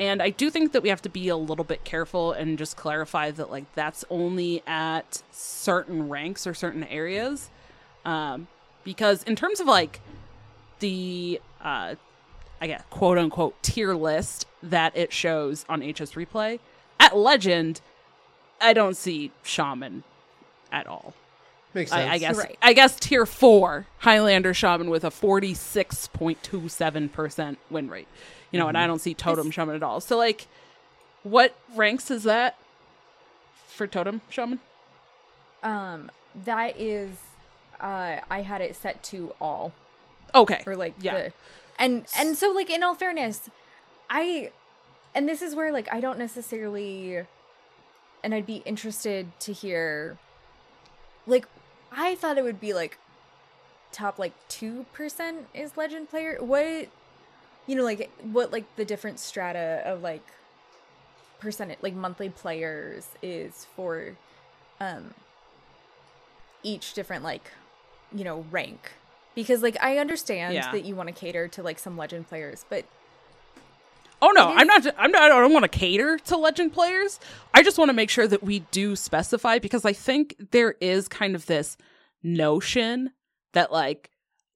[0.00, 2.76] And I do think that we have to be a little bit careful and just
[2.76, 7.50] clarify that like that's only at certain ranks or certain areas.
[8.04, 8.46] Um
[8.84, 10.00] because in terms of like
[10.78, 11.96] the uh
[12.60, 16.60] I guess quote unquote tier list that it shows on HS replay.
[17.00, 17.80] At Legend,
[18.60, 20.02] I don't see Shaman
[20.72, 21.14] at all.
[21.74, 22.08] Makes sense.
[22.08, 22.58] I, I guess Right.
[22.62, 27.88] I guess tier four Highlander Shaman with a forty six point two seven percent win
[27.90, 28.08] rate.
[28.50, 30.00] You know, and I don't see Totem Shaman at all.
[30.00, 30.46] So like,
[31.22, 32.56] what ranks is that
[33.68, 34.60] for Totem Shaman?
[35.60, 36.08] um
[36.44, 37.10] that is
[37.80, 39.72] uh i had it set to all
[40.36, 41.14] Okay, or like yeah.
[41.14, 41.32] the
[41.80, 43.50] and and so like in all fairness
[44.08, 44.52] i
[45.16, 47.24] and this is where like i don't necessarily
[48.22, 50.16] and i'd be interested to hear
[51.26, 51.46] like
[51.90, 52.98] i thought it would be like
[53.90, 54.84] top like 2%
[55.54, 56.86] is legend player what
[57.68, 60.26] you know like what like the different strata of like
[61.38, 64.16] percentage like monthly players is for
[64.80, 65.14] um
[66.64, 67.52] each different like
[68.12, 68.90] you know rank
[69.36, 70.72] because like i understand Yeah.
[70.72, 72.84] that you want to cater to like some legend players but
[74.20, 74.84] Oh no, I'm not.
[74.98, 75.22] I'm not.
[75.22, 77.20] I don't want to cater to legend players.
[77.54, 81.06] I just want to make sure that we do specify because I think there is
[81.06, 81.76] kind of this
[82.24, 83.12] notion
[83.52, 84.10] that like,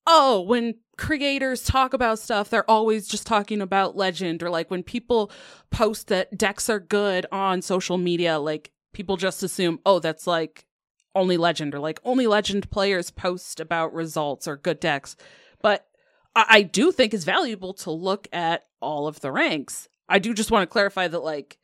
[0.07, 4.83] oh, when creators talk about stuff, they're always just talking about legend, or like when
[4.83, 5.31] people
[5.71, 10.67] post that decks are good on social media, like people just assume, oh, that's like
[11.15, 15.17] only legend, or like only legend players post about results or good decks.
[15.61, 15.87] But
[16.35, 19.89] I, I do think it's valuable to look at all of the ranks.
[20.09, 21.59] I do just want to clarify that like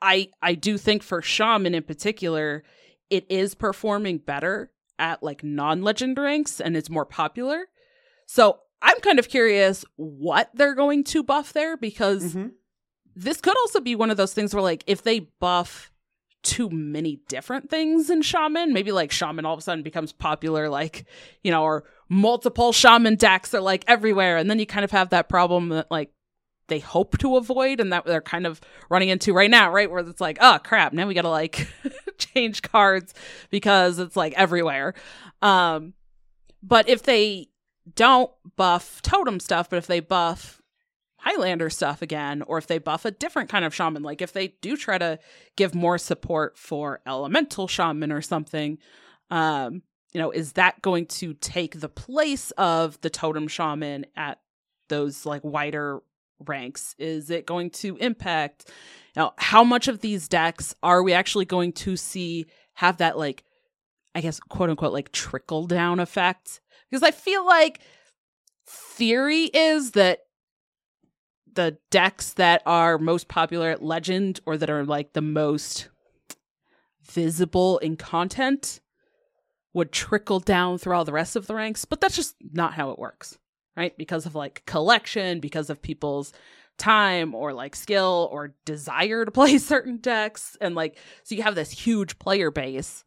[0.00, 2.64] I I do think for Shaman in particular,
[3.10, 7.66] it is performing better at like non-legend ranks and it's more popular.
[8.26, 12.52] So I'm kind of curious what they're going to buff there because Mhm.
[13.16, 15.90] this could also be one of those things where like if they buff
[16.44, 20.68] too many different things in shaman maybe like shaman all of a sudden becomes popular
[20.68, 21.04] like
[21.42, 25.08] you know or multiple shaman decks are like everywhere and then you kind of have
[25.10, 26.12] that problem that like
[26.68, 29.90] they hope to avoid and that they're kind of running into right now right?
[29.90, 31.68] Where it's like oh crap now we gotta like
[32.18, 33.14] change cards
[33.50, 34.94] because it's like everywhere.
[35.42, 35.94] Um
[36.62, 37.48] but if they
[37.94, 40.58] don't buff totem stuff but if they buff
[41.20, 44.54] Highlander stuff again, or if they buff a different kind of shaman, like if they
[44.62, 45.18] do try to
[45.56, 48.78] give more support for elemental shaman or something,
[49.30, 54.38] um, you know, is that going to take the place of the totem shaman at
[54.88, 56.00] those like wider
[56.46, 56.94] ranks?
[56.98, 58.70] Is it going to impact
[59.18, 63.44] know how much of these decks are we actually going to see have that like
[64.14, 66.60] I guess quote unquote like trickle down effect?
[66.90, 67.80] Because I feel like
[68.66, 70.20] theory is that
[71.52, 75.88] the decks that are most popular at Legend or that are like the most
[77.02, 78.80] visible in content
[79.74, 82.90] would trickle down through all the rest of the ranks, but that's just not how
[82.90, 83.38] it works,
[83.78, 83.96] right?
[83.96, 86.32] Because of like collection, because of people's
[86.78, 91.54] time or like skill or desire to play certain decks and like so you have
[91.54, 93.04] this huge player base.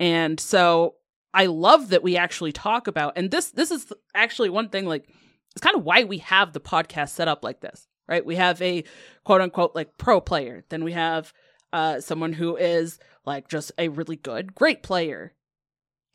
[0.00, 0.94] And so
[1.34, 5.06] I love that we actually talk about and this this is actually one thing like
[5.52, 8.24] it's kind of why we have the podcast set up like this, right?
[8.24, 8.84] We have a
[9.24, 11.32] quote unquote like pro player, then we have
[11.72, 15.34] uh, someone who is like just a really good, great player.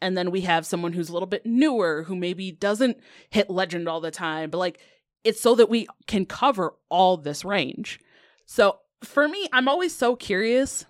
[0.01, 2.97] And then we have someone who's a little bit newer who maybe doesn't
[3.29, 4.79] hit legend all the time, but like
[5.23, 7.99] it's so that we can cover all this range.
[8.45, 10.85] So for me, I'm always so curious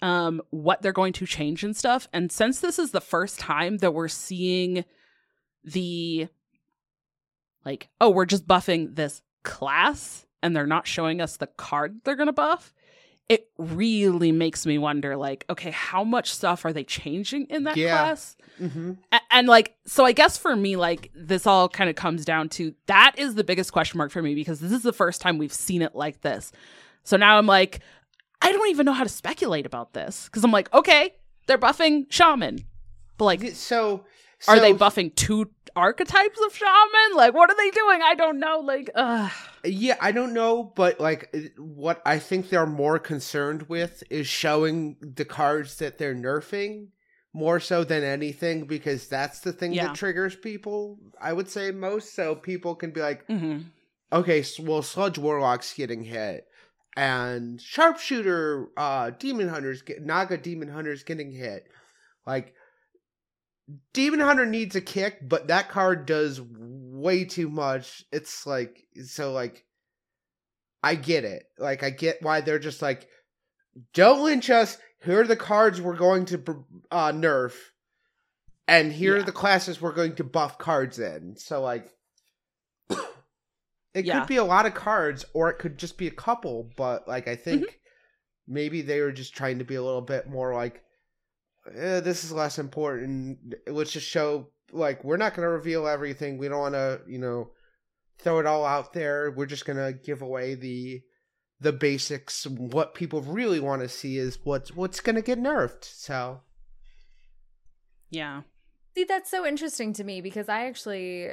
[0.00, 2.08] um, what they're going to change and stuff.
[2.12, 4.84] And since this is the first time that we're seeing
[5.64, 6.28] the
[7.64, 12.16] like, oh, we're just buffing this class and they're not showing us the card they're
[12.16, 12.74] going to buff,
[13.28, 17.76] it really makes me wonder like, okay, how much stuff are they changing in that
[17.76, 17.90] Yeah.
[17.90, 18.36] class?
[18.60, 18.92] Mm-hmm.
[19.12, 22.48] A- and like so i guess for me like this all kind of comes down
[22.50, 25.38] to that is the biggest question mark for me because this is the first time
[25.38, 26.52] we've seen it like this
[27.02, 27.80] so now i'm like
[28.42, 31.14] i don't even know how to speculate about this because i'm like okay
[31.48, 32.60] they're buffing shaman
[33.18, 34.04] but like So,
[34.46, 38.60] are they buffing two archetypes of shaman like what are they doing i don't know
[38.60, 39.28] like uh
[39.66, 44.96] Yeah, I don't know, but like what I think they're more concerned with is showing
[45.00, 46.88] the cards that they're nerfing
[47.32, 49.86] more so than anything because that's the thing Yeah.
[49.86, 50.98] that triggers people.
[51.18, 53.64] I would say most, so people can be like, mhm.
[54.12, 56.46] okay, well, Sludge Warlock's getting hit,
[56.94, 61.66] and Sharpshooter, uh, Demon Hunters, get, Naga Demon Hunters getting hit.
[62.26, 62.53] Like,
[63.92, 68.04] Demon Hunter needs a kick, but that card does way too much.
[68.12, 69.64] It's like, so, like,
[70.82, 71.44] I get it.
[71.58, 73.08] Like, I get why they're just like,
[73.94, 74.76] don't lynch us.
[75.02, 77.54] Here are the cards we're going to uh, nerf,
[78.68, 81.36] and here are the classes we're going to buff cards in.
[81.36, 81.90] So, like,
[83.94, 84.20] it Yeah.
[84.20, 86.70] could be a lot of cards, or it could just be a couple.
[86.76, 87.74] But like, I think Mm-hmm.
[88.54, 90.82] maybe they were just trying to be a little bit more like,
[91.72, 93.38] eh, this is less important.
[93.66, 96.38] Let's just show like we're not going to reveal everything.
[96.38, 97.50] We don't want to, you know,
[98.18, 99.30] throw it all out there.
[99.30, 101.02] We're just going to give away the
[101.60, 102.46] the basics.
[102.46, 105.84] What people really want to see is what's what's going to get nerfed.
[105.84, 106.40] So
[108.10, 108.42] yeah
[108.94, 111.30] See, that's so interesting to me because I actually,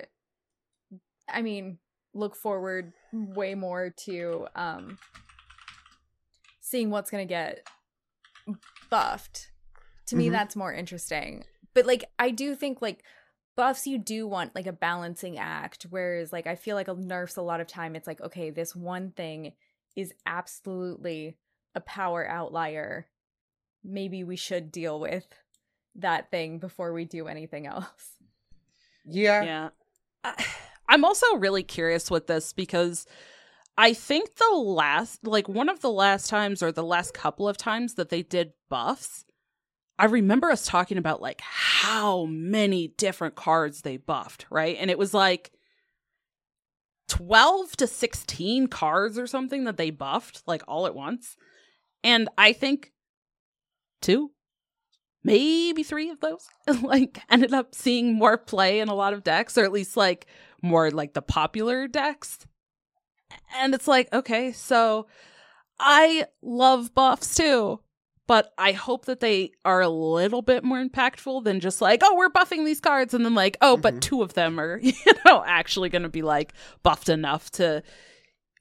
[1.29, 1.77] I mean,
[2.13, 4.97] look forward way more to um
[6.59, 7.67] seeing what's gonna get
[8.89, 9.51] buffed.
[10.12, 10.32] To me, Mhm.
[10.34, 11.43] that's more interesting.
[11.74, 13.03] But like, I do think like
[13.55, 15.88] buffs, you do want like a balancing act.
[15.89, 17.95] Whereas, like, I feel like a nerfs a lot of time.
[17.95, 19.53] It's like, okay, this one thing
[19.95, 21.38] is absolutely
[21.76, 23.07] a power outlier.
[23.84, 25.28] Maybe we should deal with
[25.95, 28.18] that thing before we do anything else.
[29.05, 29.70] yeah, Yeah.
[30.24, 30.45] I,
[30.89, 33.05] I'm also really curious with this because
[33.78, 37.55] I think the last, like one of the last times or the last couple of
[37.57, 39.24] times that they did buffs,
[40.02, 44.76] I remember us talking about like how many different cards they buffed, right?
[44.80, 45.52] And it was like
[47.08, 51.38] 12 to 16 cards or something that they buffed like all at once.
[52.04, 52.93] And I think
[54.02, 54.32] two,
[55.24, 56.47] maybe three of those
[56.82, 60.26] like ended up seeing more play in a lot of decks or at least like
[60.64, 62.39] more like the popular decks.
[63.56, 65.06] And it's like, okay, so
[65.80, 67.82] I love buffs too,
[68.28, 72.15] but I hope that they are a little bit more impactful than just like, oh,
[72.15, 73.82] we're buffing these cards and then like, oh, Mhm.
[73.82, 74.93] but two of them are, you
[75.26, 76.53] know, actually going to be like
[76.84, 77.84] buffed enough to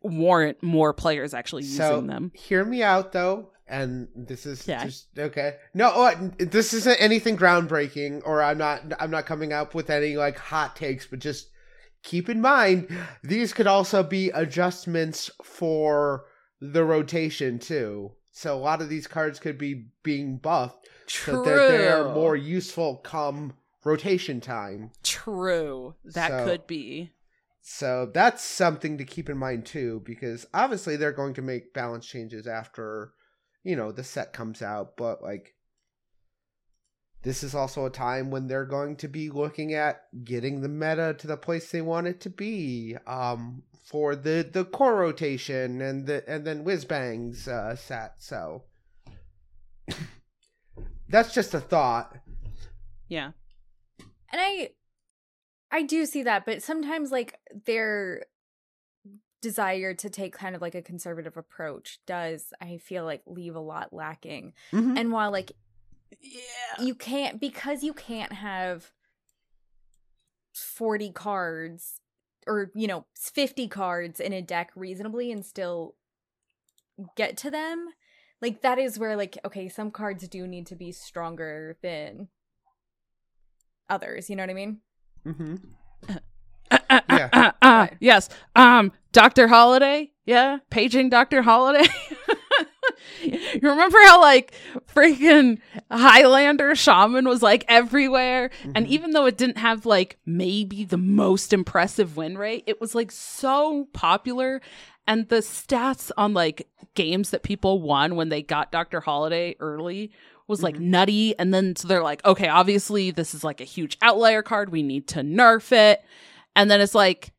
[0.03, 2.33] warrant more players actually using So them.
[2.35, 4.85] hear me out though, and this is Yeah.
[4.87, 5.57] just okay.
[5.75, 8.83] No, what, this isn't anything groundbreaking, or I'm not.
[8.99, 11.49] I'm not coming up with any like hot takes, but just
[12.03, 12.89] keep in mind
[13.23, 16.25] these could also be adjustments for
[16.63, 18.13] the rotation too.
[18.31, 21.45] So a lot of these cards could be being buffed so True.
[21.45, 23.55] that they are more useful come
[23.85, 24.93] rotation time.
[25.03, 25.95] True.
[26.05, 27.13] That So- could be.
[27.63, 32.07] So that's something to keep in mind too, because obviously they're going to make balance
[32.07, 33.13] changes after,
[33.63, 34.97] you know, the set comes out.
[34.97, 35.55] But like,
[37.23, 41.15] this is also a time when they're going to be looking at getting the meta
[41.19, 42.97] to the place they want it to be.
[43.07, 48.15] Um, for the the core rotation and the and then Whizbang's uh, set.
[48.19, 48.63] So
[51.09, 52.17] that's just a thought.
[53.09, 53.33] Yeah.
[54.33, 54.71] And I
[55.73, 58.27] I do see that, but sometimes like their
[59.43, 63.61] desire to take kind of like a conservative approach does I feel like leave a
[63.61, 64.53] lot lacking.
[64.73, 64.97] Mhm.
[64.97, 65.51] And while like
[66.21, 66.85] Yeah.
[66.85, 68.93] you can't because you can't have
[70.55, 72.01] 40 cards
[72.47, 75.95] or you know 50 cards in a deck reasonably and still
[77.17, 77.89] get to them
[78.43, 82.29] like that is where like okay some cards do need to be stronger than
[83.89, 84.81] others you know what i mean
[85.27, 85.57] Mm-hmm.
[86.71, 88.29] Uh, uh, uh, yes.
[88.55, 89.49] Um, Dr.
[89.49, 90.13] Holliday.
[90.25, 90.59] Yeah.
[90.71, 91.43] Paging Dr.
[91.43, 91.87] Holliday.
[93.23, 94.55] you remember how like
[94.95, 95.59] freaking
[95.91, 98.51] Highlander Shaman was like everywhere?
[98.75, 98.91] And Mhm.
[98.91, 103.11] even though it didn't have like maybe the most impressive win rate, it was like
[103.13, 104.61] so popular.
[105.07, 109.01] And the stats on like games that people won when they got Dr.
[109.01, 110.11] Holliday early
[110.47, 110.81] was like Mhm.
[110.81, 111.39] nutty.
[111.39, 114.71] And then so they're like, okay, obviously this is like a huge outlier card.
[114.71, 116.03] We need to nerf it.
[116.57, 117.33] And then it's like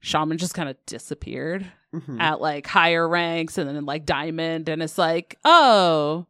[0.00, 2.20] Shaman just kind of disappeared Mhm.
[2.20, 6.26] at like higher ranks and then like diamond and it's like oh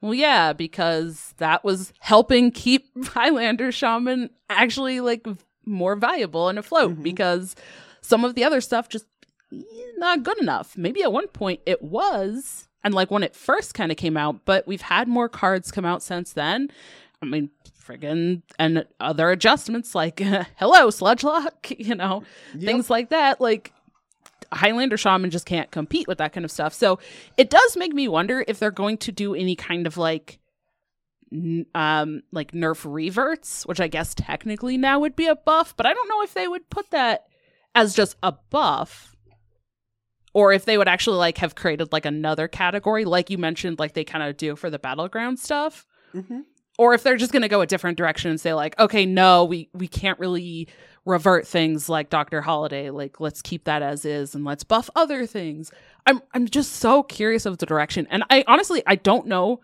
[0.00, 5.24] well yeah because that was helping keep highlander shaman actually like
[5.64, 7.02] more valuable and afloat Mhm.
[7.04, 7.54] because
[8.00, 9.06] some of the other stuff just
[9.52, 9.62] eh,
[9.98, 13.92] not good enough maybe at one point it was and like when it first kind
[13.92, 16.68] of came out but we've had more cards come out since then
[17.22, 17.48] i mean
[17.86, 20.18] friggin' and other adjustments like
[20.58, 22.24] hello sludge lock you know
[22.58, 23.72] things like that like
[24.52, 26.98] highlander shaman just can't compete with that kind of stuff so
[27.36, 30.38] it does make me wonder if they're going to do any kind of like
[31.74, 35.94] um like nerf reverts which i guess technically now would be a buff but i
[35.94, 37.26] don't know if they would put that
[37.74, 39.14] as just a buff
[40.34, 43.94] or if they would actually like have created like another category like you mentioned like
[43.94, 46.42] they kind of do for the battleground stuff Mhm.
[46.76, 49.44] or if they're just going to go a different direction and say like okay no
[49.44, 50.66] we we can't really
[51.06, 55.26] revert things like dr holliday like let's keep that as is and let's buff other
[55.26, 55.70] things.
[56.06, 58.06] I'm i'm just so curious of the direction.
[58.10, 59.60] And i honestly i don't know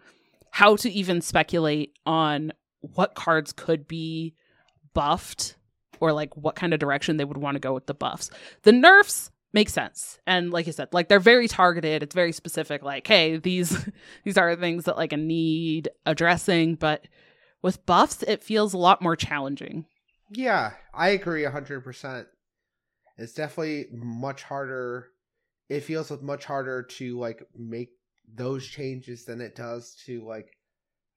[0.50, 4.34] how to even speculate on what cards could be
[4.94, 5.56] buffed
[6.00, 8.30] or like what kind of direction they would want to go with the buffs.
[8.62, 10.18] The nerfs make sense.
[10.26, 12.02] And like i said like they're very targeted.
[12.02, 13.86] It's very specific like hey these
[14.24, 16.76] these are things that like a need addressing.
[16.76, 17.06] But
[17.60, 19.84] with buffs it feels a lot more challenging
[20.30, 22.28] Yeah, I agree a hundred percent.
[23.18, 25.10] It's definitely much harder.
[25.68, 27.90] It feels much harder to like make
[28.34, 30.58] those changes than it does to like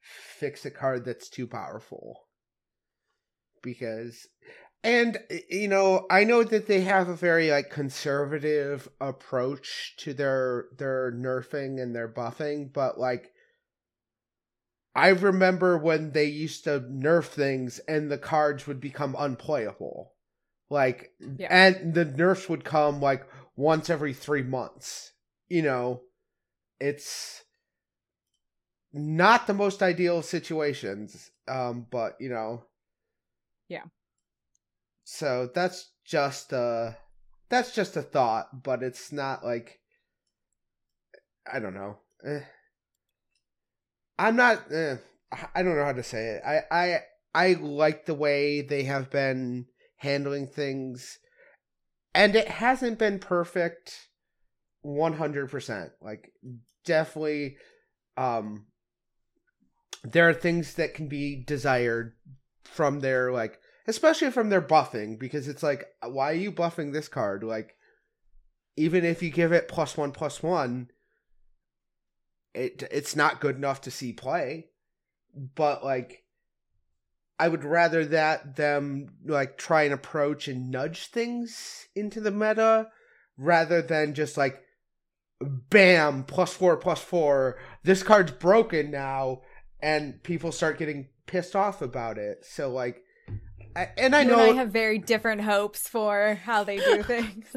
[0.01, 2.27] fix a card that's too powerful.
[3.61, 4.27] Because,
[4.83, 5.17] and
[5.49, 11.11] you know, I know that they have a very like conservative approach to their their
[11.13, 13.33] nerfing and their buffing, but like
[14.95, 20.13] I remember when they used to nerf things and the cards would become unplayable.
[20.69, 21.47] Like Yeah.
[21.49, 25.13] and the nerfs would come like once every 3 months.
[25.47, 26.01] You know,
[26.79, 27.43] it's
[28.91, 32.63] not the most ideal situations um but you know
[33.67, 33.83] Yeah.
[35.03, 36.97] so that's just a
[37.49, 39.79] that's just a thought but it's not like
[41.51, 42.41] i don't know eh.
[44.19, 44.97] I'm not eh,
[45.55, 46.41] i don't know how to say it.
[46.45, 46.99] I i
[47.33, 49.65] i like the way they have been
[49.97, 51.17] handling things
[52.13, 54.09] and it hasn't been perfect
[54.85, 56.31] 100% like
[56.85, 57.57] definitely
[58.17, 58.65] um
[60.03, 62.13] there are things that can be desired
[62.63, 67.07] from their like especially from their buffing because it's like why are you buffing this
[67.07, 67.43] card?
[67.43, 67.75] Like
[68.77, 70.89] even if you give it plus 1 plus 1
[72.53, 74.67] it it's not good enough to see play
[75.55, 76.23] but like
[77.41, 82.89] I would rather that them like try and approach and nudge things into the meta
[83.37, 84.61] rather than just like
[85.41, 89.41] bam plus 4 plus 4 this card's broken now
[89.81, 93.03] and people start getting pissed off about it so like
[93.75, 97.03] I, and I You know and I have very different hopes for how they do
[97.03, 97.55] things.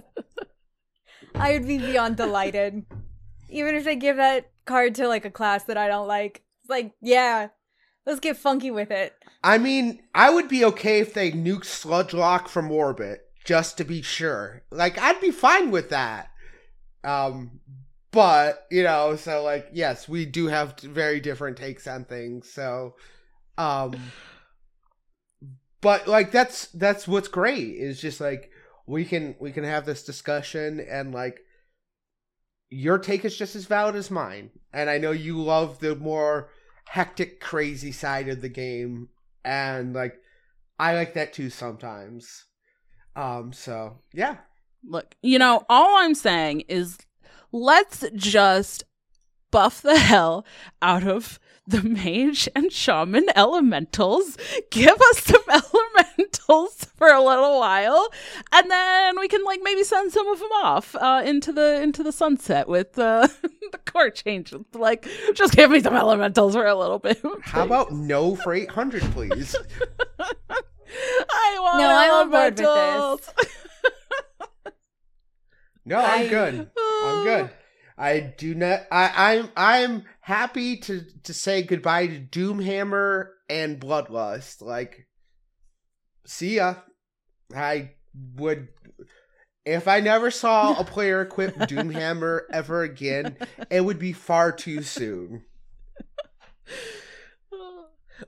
[1.35, 2.85] I would be beyond delighted.
[3.49, 6.43] Even if they give that card to like a class that I don't like.
[6.63, 7.49] It's like, yeah,
[8.07, 9.15] let's get funky with it.
[9.43, 13.85] I mean, I would be okay if they nuked Sludge Lock from orbit, just to
[13.85, 14.63] be sure.
[14.71, 16.31] Like, I'd be fine with that.
[17.05, 17.61] Um,
[18.13, 22.49] but you know, so like, yes, we do have very different takes on things.
[22.51, 22.95] So,
[23.59, 23.95] um,
[25.81, 28.51] but like, that's that's what's great is just like
[28.87, 31.41] we can we can have this discussion and like
[32.73, 36.51] your take is just as valid as mine, and I know you love the more
[36.87, 39.09] hectic, crazy side of the game,
[39.45, 40.15] and like
[40.79, 42.45] I like that too sometimes.
[43.15, 44.37] Um, so yeah,
[44.85, 46.99] Look, you know, all I'm saying is
[47.53, 48.85] let's just
[49.51, 50.45] buff the hell
[50.81, 54.37] out of the mage and shaman elementals.
[54.71, 58.09] Give us some elementals for a little while,
[58.53, 62.03] and then we can like maybe send some of them off uh, into the into
[62.03, 63.29] the sunset with uh,
[63.73, 64.63] the core changes.
[64.73, 67.23] Like, just give me some elementals for a little bit.
[67.43, 69.55] how about no for eight hundred, please?
[70.19, 74.75] I want No, I'm on board with this.
[75.85, 76.71] No, I'm good.
[76.77, 77.51] I'm good.
[77.97, 78.81] I do not.
[78.91, 84.63] I, I'm I'm happy to to say goodbye to Doomhammer and Bloodlust.
[84.63, 85.07] Like,
[86.25, 86.77] see ya.
[87.55, 87.93] I
[88.37, 88.69] would.
[89.65, 93.37] If I never saw a player equip Doomhammer ever again,
[93.71, 95.45] it would be far too soon.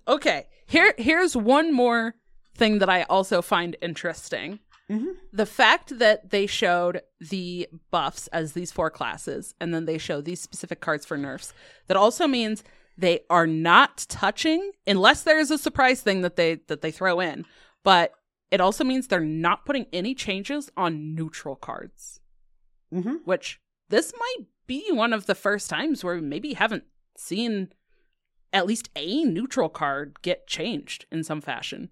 [0.08, 2.14] okay here here's one more
[2.54, 4.58] thing that i also find interesting
[4.90, 5.16] Mhm.
[5.32, 10.20] the fact that they showed the buffs as these four classes and then they show
[10.20, 11.54] these specific cards for nerfs
[11.86, 12.62] that also means
[12.98, 17.46] they are not touching unless there's a surprise thing that they that they throw in
[17.82, 18.12] but
[18.50, 22.20] it also means they're not putting any changes on neutral cards
[22.92, 23.16] Mm-hmm.
[23.24, 26.84] which this might be one of the first times where we maybe haven't
[27.16, 27.72] seen
[28.52, 31.88] at least a neutral card get changed in some fashion.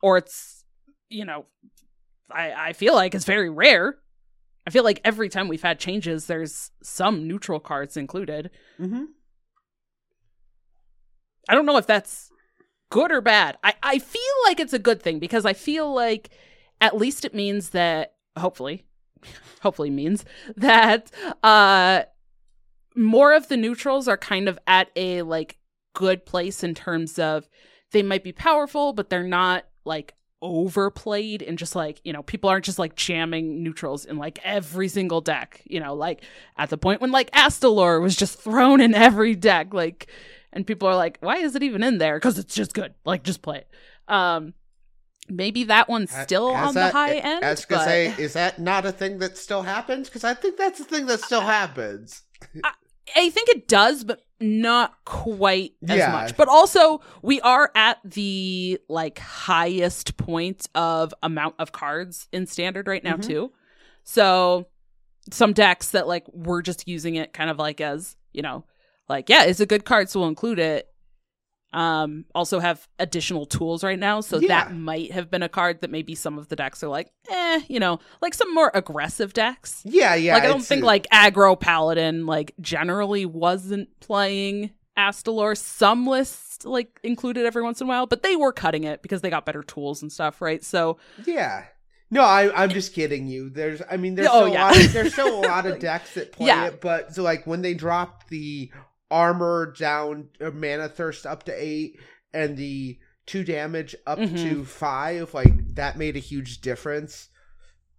[0.00, 0.64] Or it's,
[1.08, 1.46] you know,
[2.30, 3.96] I, I feel like it's very rare.
[4.66, 8.50] I feel like every time we've had changes, there's some neutral cards included.
[8.80, 9.04] Mm-hmm.
[11.48, 12.30] I don't know if that's
[12.90, 13.58] good or bad.
[13.62, 16.30] I, I feel like it's a good thing because I feel like
[16.80, 18.84] at least it means that hopefully
[19.62, 20.24] hopefully means
[20.56, 21.10] that
[21.42, 22.02] uh
[22.94, 25.58] more of the neutrals are kind of at a like
[25.94, 27.48] good place in terms of
[27.92, 30.14] they might be powerful but they're not like
[30.46, 34.88] overplayed and just like you know people aren't just like jamming neutrals in like every
[34.88, 36.22] single deck you know like
[36.56, 40.06] at the point when like Astalor was just thrown in every deck like
[40.52, 43.22] and people are like why is it even in there because it's just good like
[43.22, 43.68] just play it
[44.12, 44.54] um
[45.28, 48.14] maybe that one's still Has on that- the high end I was gonna but- say,
[48.22, 50.08] is that not a thing that still happens?
[50.08, 52.22] Because I think that's a thing that still happens.
[53.16, 56.12] I think it does, but not quite as Yeah.
[56.12, 56.36] much.
[56.36, 62.86] But also, we are at the like highest point of amount of cards in standard
[62.86, 63.26] right now Mhm.
[63.26, 63.52] too.
[64.04, 64.66] So
[65.30, 68.64] some decks that like we're just using it kind of like as you know,
[69.08, 70.88] like yeah, it's a good card, so we'll include it.
[71.72, 74.48] Um, also have additional tools right now, so Yeah.
[74.48, 77.60] that might have been a card that maybe some of the decks are like, eh,
[77.68, 80.34] you know, like some more aggressive decks Yeah, yeah.
[80.34, 85.54] like I don't think like aggro paladin like generally wasn't playing Astalor.
[85.58, 89.20] Some lists like included every once in a while, but they were cutting it because
[89.20, 90.64] they got better tools and stuff, right?
[90.64, 90.96] So
[91.26, 91.64] Yeah.
[92.10, 93.50] No, I, I'm just kidding you.
[93.50, 94.64] There's, I mean, there's Oh, still yeah.
[94.64, 94.84] a lot.
[94.84, 96.66] Of, there's still a lot of decks that play Yeah.
[96.68, 98.70] it, but so like when they dropped the
[99.10, 101.98] armor down, uh, mana thirst up to eight,
[102.32, 104.36] and the two damage up Mhm.
[104.36, 107.28] to five, like that made a huge difference.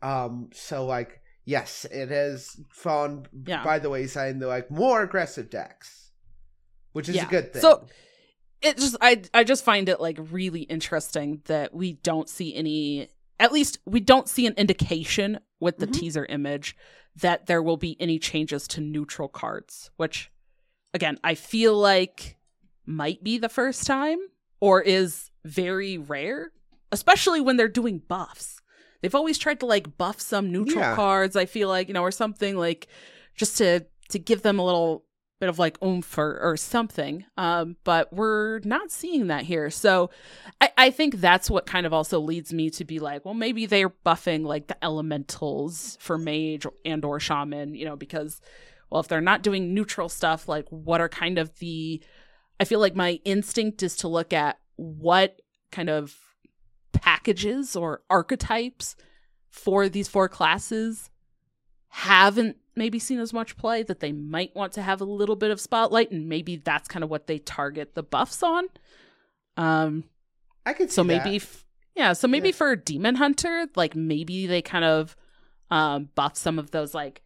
[0.02, 3.64] Um, so like, yes, it has fallen Yeah.
[3.64, 6.12] by the wayside into like more aggressive decks,
[6.94, 7.28] which is Yeah.
[7.28, 7.62] a good thing.
[7.62, 7.88] So-
[8.62, 13.08] it just I I just find it like really interesting that we don't see any
[13.40, 15.94] at least we don't see an indication with the Mhm.
[15.94, 16.76] teaser image
[17.16, 20.32] that there will be any changes to neutral cards, which
[20.98, 22.36] again, I feel like
[22.86, 24.20] might be the first time
[24.60, 26.52] or is very rare
[26.94, 28.62] especially when they're doing buffs.
[29.02, 30.96] They've always tried to like buff some neutral Yeah.
[30.96, 32.88] cards, I feel like, you know, or something like
[33.36, 35.04] just to to give them a little
[35.42, 37.26] bit of like oomph or, or something.
[37.36, 39.70] Um, but we're not seeing that here.
[39.70, 40.10] So
[40.62, 43.66] I, I think that's what kind of also leads me to be like, well, maybe
[43.66, 48.40] they're buffing like the elementals for mage and or shaman, you know, because
[48.90, 52.02] well, if they're not doing neutral stuff, like what are kind of the
[52.60, 55.40] I feel like my instinct is to look at what
[55.72, 56.16] kind of
[56.94, 58.96] packages or archetypes
[59.50, 61.10] for these four classes
[61.90, 65.52] haven't maybe seen as much play that they might want to have a little bit
[65.52, 68.66] of spotlight and maybe that's kind of what they target the buffs on
[69.56, 70.04] um
[70.66, 71.66] I could so maybe f-
[71.96, 72.56] yeah so maybe Yeah.
[72.56, 75.16] for demon hunter like maybe they kind of
[75.72, 77.22] um buff some of those like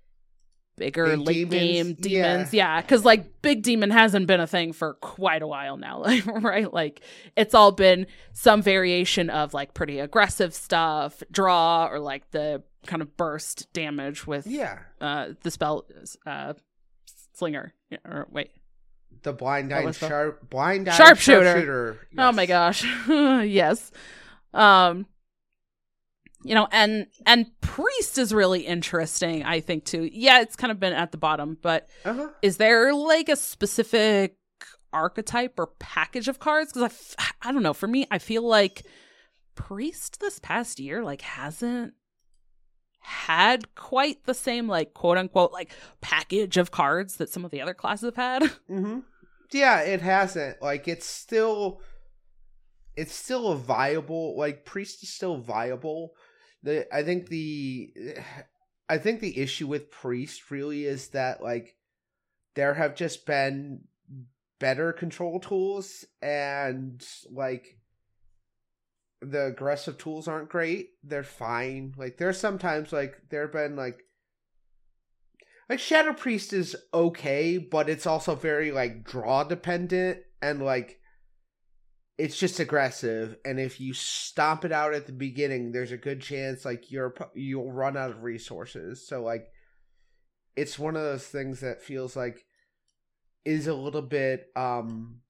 [0.77, 4.73] bigger Big late demons, game demons yeah because like big demon hasn't been a thing
[4.73, 7.01] for quite a while now right like
[7.35, 13.01] it's all been some variation of like pretty aggressive stuff draw or like the kind
[13.01, 14.79] of burst damage with yeah.
[15.01, 15.85] uh the spell
[16.25, 16.53] uh
[17.33, 18.51] slinger Yeah, or wait
[19.23, 21.45] The blind eye sharp blind eye Sharpshooter.
[21.45, 22.07] sharpshooter.
[22.17, 22.83] Oh my gosh.
[23.07, 23.91] yes.
[24.53, 25.05] Um
[26.43, 30.09] you know, and and priest is really interesting, I think too.
[30.11, 32.29] Yeah, it's kind of been at the bottom, but Uh-huh.
[32.41, 34.37] is there like a specific
[34.93, 38.41] archetype or package of cards cuz I f- I don't know, for me I feel
[38.43, 38.85] like
[39.55, 41.93] priest this past year like hasn't
[43.03, 45.71] had quite the same like quote unquote like
[46.01, 48.43] package of cards that some of the other classes have had.
[48.69, 48.99] Mm-hmm.
[49.53, 50.61] Yeah, it hasn't.
[50.61, 51.81] Like it's still
[52.95, 56.11] it's still a viable like priest is still viable.
[56.63, 57.93] The I think the
[58.89, 61.75] I think the issue with priest really is that like
[62.55, 63.81] there have just been
[64.59, 67.79] better control tools and like
[69.21, 70.89] the aggressive tools aren't great.
[71.03, 71.93] They're fine.
[71.97, 74.03] Like there's sometimes like there have been like
[75.69, 81.00] like Shadow Priest is okay, but it's also very like draw dependent and like
[82.17, 83.37] it's just aggressive.
[83.45, 87.15] And if you stomp it out at the beginning, there's a good chance like you're
[87.33, 89.07] you'll run out of resources.
[89.07, 89.47] So like
[90.55, 92.45] it's one of those things that feels like
[93.45, 95.21] is a little bit um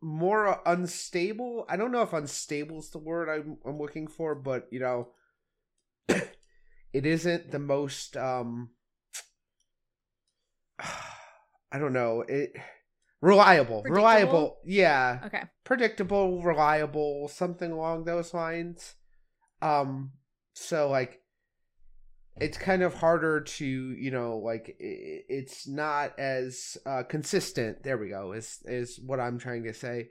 [0.00, 1.66] more unstable.
[1.68, 5.08] I don't know if unstable is the word I'm, I'm looking for, but you know,
[6.08, 8.70] it isn't the most um
[10.78, 12.56] I don't know it
[13.20, 13.96] reliable, Predictable?
[13.96, 15.42] reliable, yeah, Okay.
[15.64, 18.94] predictable, reliable, something along those lines.
[19.62, 20.12] Um,
[20.54, 21.20] so like,
[22.40, 27.82] it's kind of harder to you know like it's not as uh, consistent.
[27.82, 28.32] There we go.
[28.32, 30.08] Is is what I'm trying to say,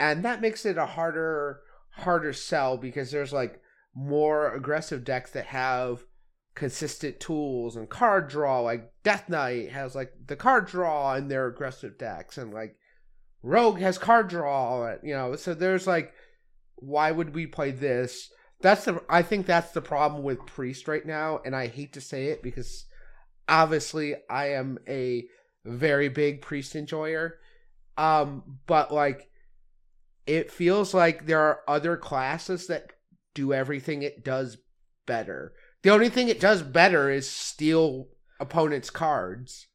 [0.00, 3.60] and that makes it a harder harder sell because there's like
[3.94, 6.02] more aggressive decks that have
[6.54, 11.46] consistent tools and card draw like death knight has like the card draw in their
[11.46, 12.76] aggressive decks and like
[13.42, 16.12] rogue has card draw you know so there's like
[16.82, 18.30] why would we play this?
[18.60, 22.00] That's the i think that's the problem with priest right now and i hate to
[22.00, 22.86] say it because
[23.48, 25.24] obviously i am a
[25.64, 27.40] very big priest enjoyer
[27.98, 29.28] um but like
[30.28, 32.92] it feels like there are other classes that
[33.34, 34.58] do everything it does
[35.06, 35.52] better
[35.82, 38.08] the only thing it does better is steal
[38.40, 39.66] opponents' cards.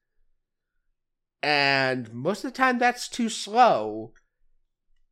[1.43, 4.13] And most of the time that's too slow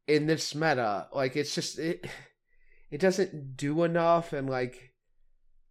[0.08, 1.08] in this meta.
[1.14, 2.08] Like it's just it
[2.91, 4.93] it doesn't do enough and like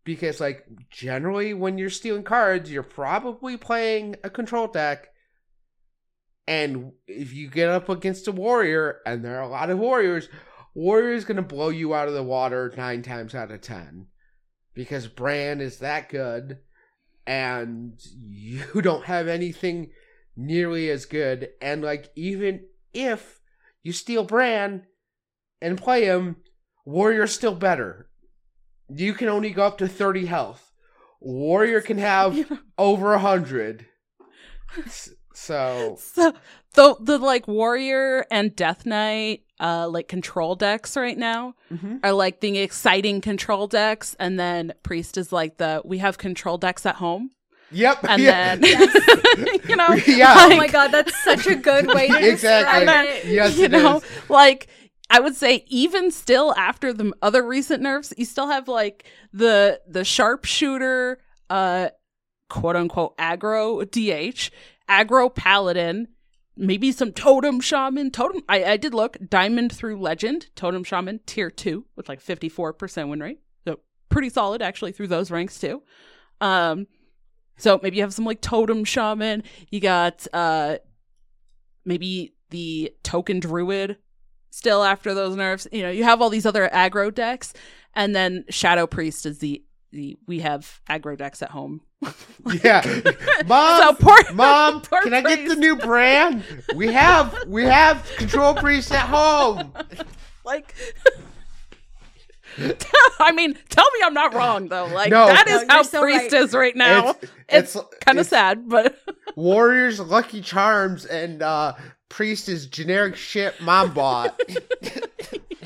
[0.05, 5.09] because like generally when you're stealing cards, you're probably playing a control deck.
[6.47, 10.29] And if you get up against a warrior, and there are a lot of warriors,
[10.75, 14.09] warrior's gonna blow you out of the water nine times out of ten
[14.75, 16.59] because Brann is that good,
[17.27, 19.91] and you don't have anything
[20.37, 21.51] nearly as good.
[21.61, 23.41] And like, even if
[23.83, 24.87] you steal Brann
[25.61, 26.37] and play him,
[26.85, 28.09] Warrior's still better.
[28.89, 30.72] You can only go up to 30 health.
[31.20, 33.87] Warrior can have over a 100.
[35.37, 36.33] So, So
[36.75, 42.01] the the like warrior and death knight uh like control decks right now mhm.
[42.03, 46.59] are like the exciting control decks and then priest is like the we have control
[46.59, 47.31] decks at home
[47.70, 47.99] yep.
[48.09, 48.57] and yeah.
[48.57, 48.62] then
[49.68, 50.35] you know Yeah.
[50.37, 52.81] Oh my god, that's such a good way to Exactly.
[52.81, 53.25] describe it.
[53.27, 54.05] Yes, you it know is.
[54.29, 54.68] like
[55.11, 59.81] i would say even still after the other recent nerfs you still have like the
[59.87, 61.18] the sharpshooter
[61.51, 61.89] uh
[62.49, 64.51] quote unquote aggro dh
[64.89, 66.09] aggro paladin
[66.57, 68.11] maybe some Totem Shaman.
[68.11, 73.09] Totem, I, I did look Diamond through Legend, Totem Shaman tier two with like 54%
[73.09, 73.40] win rate.
[73.66, 75.82] So pretty solid actually through those ranks too.
[76.40, 76.86] Um,
[77.57, 79.42] so maybe you have some like Totem Shaman.
[79.70, 80.78] You got uh,
[81.84, 83.96] maybe the Token Druid
[84.50, 85.66] still after those nerfs.
[85.72, 87.52] You know, you have all these other aggro decks,
[87.94, 89.62] and then Shadow Priest is the
[89.95, 91.80] the we have aggro decks at home.
[92.62, 92.82] Yeah,
[93.47, 96.45] mom, So poor- mom, poor can I get the new brand?
[96.76, 99.72] We have, we have control priest at home.
[100.45, 100.74] like
[103.18, 104.86] I mean, tell me I'm not wrong though.
[104.86, 105.26] Like No.
[105.26, 106.42] that No, how so Priest right.
[106.42, 107.11] is right now.
[107.11, 108.99] It's- It's, it's- kind of sad, but
[109.36, 111.74] Warriors, Lucky Charms, and uh
[112.11, 114.38] priest is generic shit mom bought.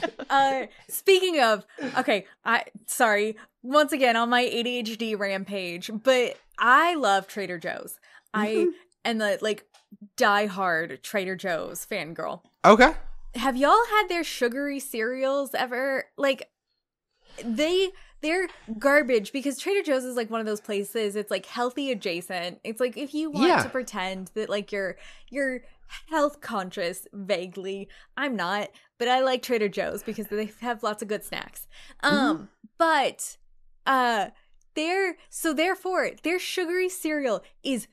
[0.30, 1.64] Uh, speaking of,
[1.96, 7.98] okay, I sorry once again on my ADHD rampage, but I love Trader Joe's.
[8.34, 8.66] I
[9.06, 9.64] am the like
[10.16, 12.42] diehard Trader Joe's fangirl.
[12.64, 12.92] okay.
[13.34, 16.04] Have y'all had their sugary cereals ever?
[16.16, 16.48] Like
[17.44, 17.90] they
[18.20, 22.58] they're garbage because Trader Joe's is like one of those places it's like healthy adjacent.
[22.64, 23.62] It's like if you want Yeah.
[23.62, 24.96] to pretend that like you're
[25.30, 25.62] you're
[26.10, 27.88] health conscious vaguely.
[28.16, 31.66] I'm not, but I like Trader Joe's because they have lots of good snacks.
[32.02, 33.36] Um but
[33.86, 34.28] uh
[34.74, 37.88] their so therefore their sugary cereal is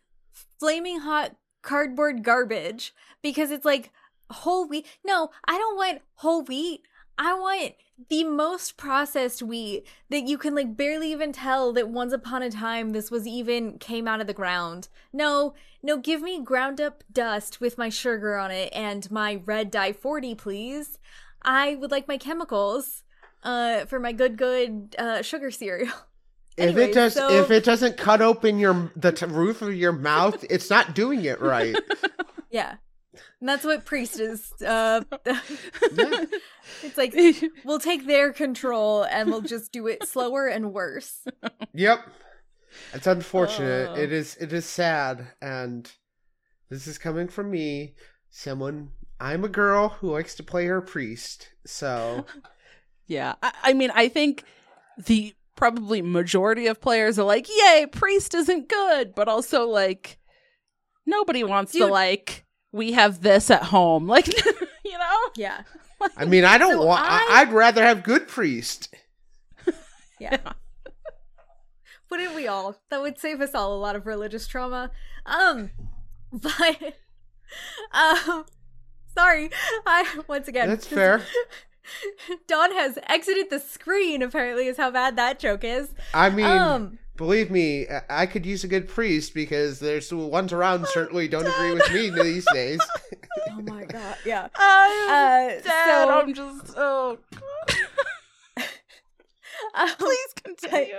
[0.60, 3.92] flaming hot cardboard garbage because it's like
[4.32, 4.86] whole wheat.
[5.06, 6.82] No, I don't want whole wheat.
[7.18, 7.74] I want
[8.10, 12.52] the most processed wheat that you can like barely even tell that once upon a
[12.52, 14.90] time this was even came out of the ground.
[15.14, 19.72] No, no, give me ground up dust with my sugar on it and my red
[19.72, 21.00] dye 40, please.
[21.42, 23.04] I would like my chemicals
[23.44, 25.94] uh for my good good uh sugar cereal.
[26.58, 29.92] If it does, so- if it doesn't cut open your the t- roof of your
[29.92, 31.76] mouth, it's not doing it right.
[32.50, 32.76] Yeah.
[33.40, 37.16] And that's what priest is uh it's like
[37.64, 41.26] we'll take their control and we'll just do it slower and worse.
[41.74, 42.00] Yep.
[42.94, 43.90] It's unfortunate.
[43.92, 43.96] Oh.
[43.96, 45.92] It is it is sad and
[46.70, 47.96] this is coming from me,
[48.30, 48.90] someone
[49.20, 51.50] I'm a girl who likes to play her priest.
[51.66, 52.26] So,
[53.08, 53.36] yeah.
[53.42, 54.44] I, I mean, I think
[54.98, 60.20] the probably majority of players are like, "Yay, Priest isn't good," but also like
[61.06, 62.45] nobody wants to like
[62.76, 65.18] we have this at home, like you know.
[65.36, 65.62] Yeah.
[66.18, 67.42] I mean, I don't So want I- I...
[67.42, 68.94] I'd rather have good priest.
[70.20, 70.38] Yeah.
[72.10, 72.76] Wouldn't we all?
[72.90, 74.92] That would save us all a lot of religious trauma.
[75.26, 75.72] Um
[76.32, 76.94] but
[77.92, 78.46] um
[79.14, 79.50] sorry.
[79.86, 81.22] I once again That's fair.
[82.48, 85.90] Don has exited the screen apparently is how bad that joke is.
[86.14, 90.88] I mean, Um believe me, I- could use a good priest because there's ones around
[90.88, 92.80] certainly don't agree with me these days.
[93.48, 94.16] Oh my god.
[94.26, 94.48] Yeah.
[94.56, 95.64] I'm Uh dead.
[95.64, 97.18] so I'm just oh.
[99.76, 100.96] um, Please continue.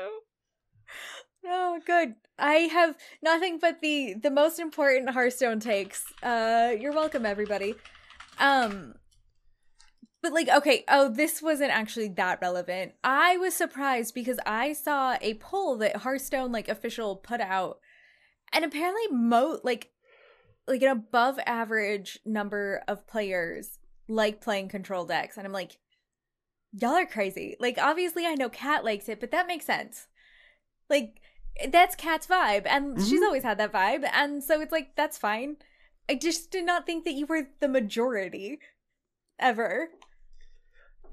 [1.46, 2.14] Oh, good.
[2.38, 6.04] I have nothing but the the most important Hearthstone takes.
[6.22, 7.74] Uh, you're welcome, everybody.
[8.38, 8.94] Um,
[10.26, 12.94] but like, okay, oh, this wasn't actually that relevant.
[13.04, 17.78] I was surprised because I saw a poll that Hearthstone like official put out,
[18.52, 19.90] and apparently, mo like
[20.66, 25.78] like an above average number of players like playing control decks, and I'm like,
[26.72, 27.56] y'all are crazy.
[27.60, 30.08] Like, obviously, I know Kat likes it, but that makes sense.
[30.90, 31.20] Like
[31.68, 33.26] that's Kat's vibe, and she's Mhm.
[33.26, 35.58] always had that vibe, and so it's like that's fine.
[36.08, 38.58] I just did not think that you were the majority
[39.38, 39.90] ever.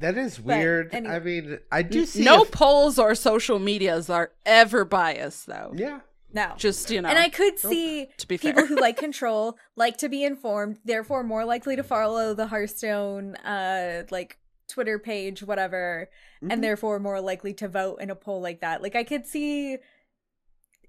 [0.03, 0.93] That is weird.
[0.93, 1.15] anyway.
[1.15, 5.73] I mean, I do see no if- polls or social medias are ever biased though.
[5.75, 6.01] yeah.
[6.35, 6.53] No.
[6.57, 7.09] Just you know.
[7.09, 8.65] And I could see to be people fair.
[8.67, 14.03] who like control, like to be informed, therefore more likely to follow the Hearthstone uh
[14.11, 14.37] like
[14.67, 16.09] Twitter page, whatever,
[16.43, 16.51] Mhm.
[16.51, 18.81] and therefore more likely to vote in a poll like that.
[18.81, 19.77] Like I could see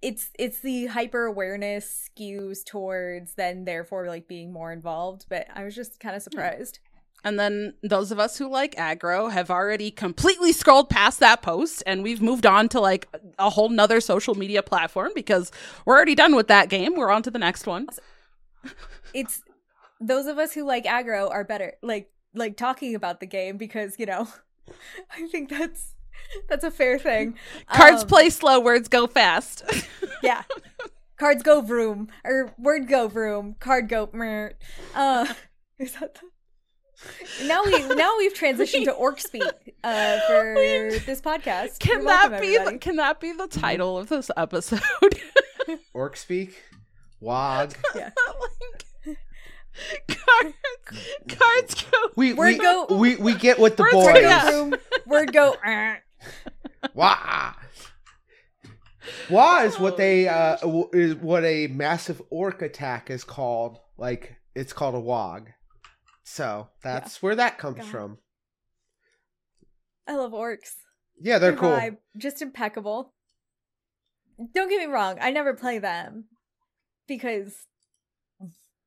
[0.03, 5.65] it's it's the hyper awareness skews towards then therefore like being more involved, but I
[5.65, 6.79] was just kind of surprised.
[7.25, 11.83] And then those of us who like aggro have already completely scrolled past that post
[11.87, 13.09] and we've moved on to like
[13.39, 15.51] a whole nother social media platform because
[15.87, 16.95] we're already done with that game.
[16.95, 17.89] We're on to the next one.
[19.13, 19.43] It's
[20.01, 23.95] those of us who like aggro are better like like talking about the game because,
[23.99, 24.27] you know,
[25.13, 25.95] I think that's
[26.49, 27.37] that's a fair thing.
[27.73, 29.63] Cards Um, play slow, words go fast.
[30.23, 30.43] Yeah.
[31.19, 33.57] Cards go vroom or word go vroom.
[33.61, 34.55] Card go mer.
[34.95, 35.27] Uh,
[35.79, 36.21] is that the...
[37.45, 39.43] now we now we've transitioned to orc speak
[39.83, 40.55] uh, for
[41.07, 41.79] this podcast.
[41.79, 44.81] can You're that welcome, be the, can that be the title of this episode?
[45.95, 46.63] Orc speak,
[47.21, 47.75] wog.
[47.95, 48.11] yeah.
[48.41, 49.19] Like-
[50.09, 50.55] Card,
[51.29, 51.99] cards go.
[52.15, 54.23] We Word we, go- we we get what the Words boys.
[54.23, 54.75] go- Word go room.
[55.07, 55.57] Word go.
[55.67, 55.95] "Uh."
[56.95, 57.55] Wah.
[59.29, 63.79] Wah is what Oh, they uh w- is what a massive orc attack is called.
[63.99, 65.51] Like it's called a wog.
[66.25, 67.87] So that's where that comes God.
[67.87, 68.19] from.
[70.09, 70.73] I love orcs.
[71.21, 71.71] Yeah, they're Their cool.
[71.71, 73.13] vibe, just impeccable.
[74.53, 76.25] Don't get me wrong, I never play them
[77.07, 77.55] because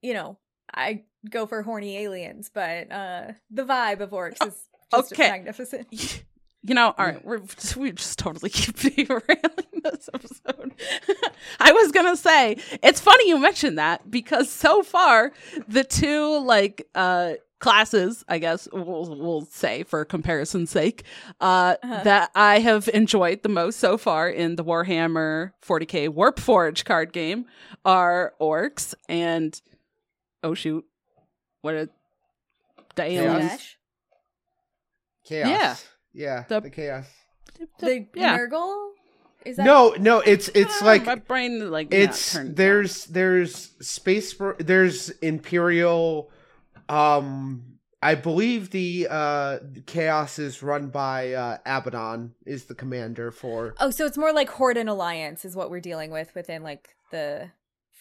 [0.01, 0.37] you know,
[0.73, 5.29] I go for horny aliens, but uh the vibe of orcs is just okay.
[5.29, 5.87] magnificent.
[6.67, 7.39] You know, all right, we're
[7.77, 10.73] we just totally keep derailing this episode.
[11.59, 15.31] I was gonna say it's funny you mentioned that because so far
[15.67, 21.03] the two like uh classes, I guess we'll we'll say for comparison's sake,
[21.41, 22.03] uh, Uh-huh.
[22.03, 27.45] that I have enjoyed the most so far in the Warhammer 40k Warpforge card game
[27.85, 29.59] are orcs and
[30.43, 30.85] oh shoot,
[31.61, 31.89] what are
[32.95, 33.51] the aliens?
[33.51, 33.77] Dash.
[35.23, 35.49] Chaos.
[35.49, 35.75] Yeah.
[36.17, 36.43] Yeah.
[36.49, 37.05] The- The, chaos.
[37.79, 38.37] The yeah.
[38.37, 38.89] Nurgle?
[39.45, 43.71] Is that No, no, it's it's Ah, like my brain like it's turned there's there's
[43.79, 46.29] space there's imperial
[46.89, 47.63] um
[48.01, 53.89] i believe the uh chaos is run by uh abaddon is the commander for Oh,
[53.91, 57.49] so it's more like Horde and Alliance is what we're dealing with within like the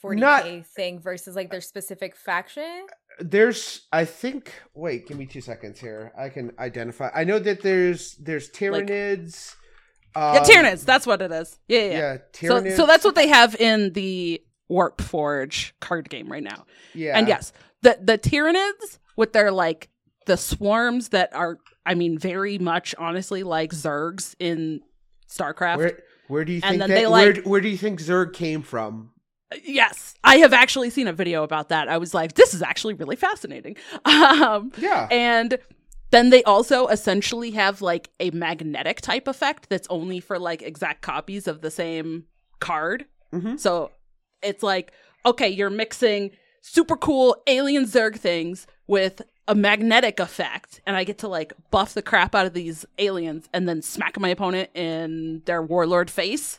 [0.02, 2.86] 40k Not- thing versus like their specific faction.
[3.18, 7.62] There's i think wait give me two seconds here i can identify i know that
[7.62, 9.54] there's there's tyranids
[10.14, 10.84] Yeah, um, Tyranids.
[10.84, 11.58] That's what it is.
[11.68, 11.90] Yeah, yeah.
[11.90, 12.16] yeah.
[12.42, 16.64] yeah So, so that's what they have in the Warpforge card game right now.
[16.94, 17.52] yeah And yes,
[17.82, 19.88] the the Tyranids with their like
[20.26, 24.80] the swarms that are, I mean, very much honestly like Zergs in
[25.30, 25.76] StarCraft.
[25.76, 25.98] where
[26.28, 28.32] where do you And think then that, they, where, like- where do you think zerg
[28.32, 29.10] came from
[29.64, 31.88] yes, I have actually seen a video about that.
[31.88, 33.76] I was like, this is actually really fascinating.
[34.06, 35.58] Um, yeah and
[36.10, 41.02] then they also essentially have like a magnetic type effect that's only for like exact
[41.02, 42.24] copies of the same
[42.60, 43.06] card.
[43.32, 43.58] Mhm.
[43.58, 43.90] So
[44.42, 44.92] it's like,
[45.24, 46.30] okay, you're mixing
[46.60, 51.94] super cool alien Zerg things with a magnetic effect, and I get to like buff
[51.94, 56.58] the crap out of these aliens and then smack my opponent in their warlord face.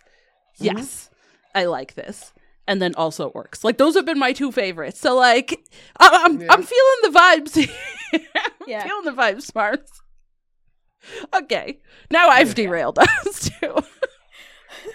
[0.58, 1.10] Yes,
[1.56, 2.34] I like this.
[2.68, 3.64] And then also orcs.
[3.64, 5.00] Like those have been my two favorites.
[5.00, 5.58] So like,
[6.00, 6.48] I- I'm Yeah.
[6.52, 7.70] I'm feeling the vibes.
[8.14, 8.84] I'm Yeah.
[8.84, 9.88] feeling the vibes, Smarms.
[11.34, 11.80] Okay,
[12.12, 13.76] now I've derailed us too.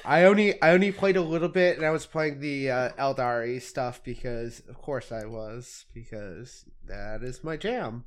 [0.05, 3.63] I only I only played a little bit, and I was playing the uh, Aeldari
[3.63, 8.05] stuff because, of course, I was because that is my jam.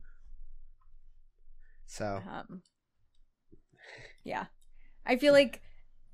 [1.87, 2.61] So Um,
[4.23, 4.45] yeah,
[5.05, 5.61] I feel like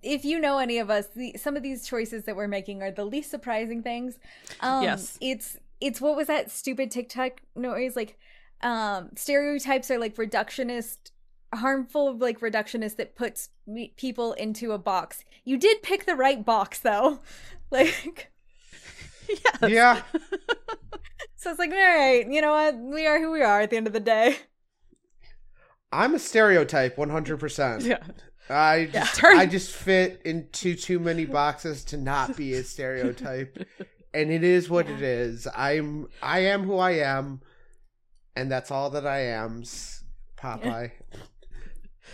[0.01, 2.91] if you know any of us, the, some of these choices that we're making are
[2.91, 4.17] the least surprising things.
[4.59, 5.17] Um, Yes.
[5.21, 7.95] it's it's what was that stupid TikTok noise?
[7.95, 8.17] Like,
[8.61, 11.11] um, stereotypes are like reductionist,
[11.53, 15.23] harmful like reductionist that puts me- people into a box.
[15.43, 17.19] You did pick the right box though,
[17.71, 18.31] like.
[19.29, 19.69] yes.
[19.71, 20.01] yeah,
[21.35, 22.77] So it's like, all right, you know what?
[22.77, 24.37] We are who we are at the end of the day.
[25.91, 27.83] I'm a stereotype, one hundred percent.
[27.83, 27.99] Yeah.
[28.51, 33.57] I just I just fit into too many boxes to not be a stereotype,
[34.13, 35.47] and it is what it is.
[35.55, 37.41] I'm I am who I am,
[38.35, 39.63] and that's all that I am.
[40.37, 40.91] Popeye.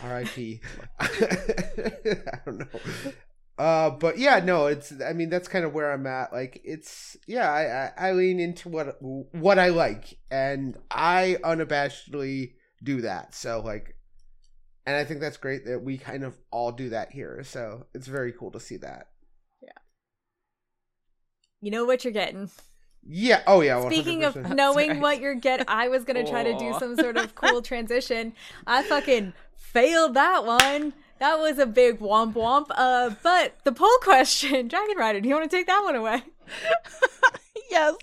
[0.04, 0.62] R.I.P.
[1.00, 3.12] I don't know.
[3.58, 4.94] Uh, but yeah, no, it's.
[5.02, 6.32] I mean, that's kind of where I'm at.
[6.32, 7.52] Like, it's yeah.
[7.52, 13.34] I, I I lean into what what I like, and I unabashedly do that.
[13.34, 13.96] So like,
[14.88, 17.44] and I think that's great that we kind of all do that here.
[17.44, 19.10] So it's very cool to see that.
[19.62, 19.70] Yeah.
[21.60, 22.50] You know what you're getting.
[23.06, 23.42] Yeah.
[23.46, 23.86] Oh yeah.
[23.86, 25.00] Speaking of knowing right.
[25.02, 28.32] what you're getting, I was gonna try to do some sort of cool transition.
[28.66, 30.94] I fucking failed that one.
[31.20, 32.68] That was a big womp womp.
[32.70, 36.24] Uh, but the poll question, Dragon Rider, do you want to take that one away?
[37.70, 37.96] yes.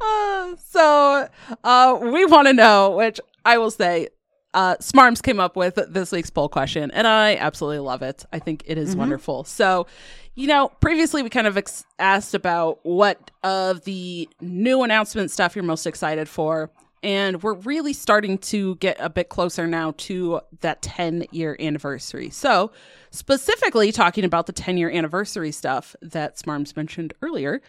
[0.00, 1.28] Uh, so
[1.64, 4.10] uh, we want to know, which I will say,
[4.54, 8.24] uh, Smarms came up with this week's poll question, and I absolutely love it.
[8.32, 9.44] I think it is wonderful.
[9.44, 9.86] So,
[10.34, 15.56] you know, previously we kind of ex- asked about what of the new announcement stuff
[15.56, 16.70] you're most excited for.
[17.04, 22.30] And we're really starting to get a bit closer now to that 10 year anniversary.
[22.30, 22.70] So,
[23.10, 27.60] specifically talking about the 10 year anniversary stuff that Smarms mentioned earlier,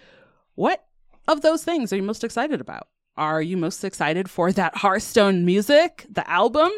[0.54, 0.86] what
[1.28, 2.88] of those things are you most excited about?
[3.16, 6.72] Are you most excited for that Hearthstone music, the album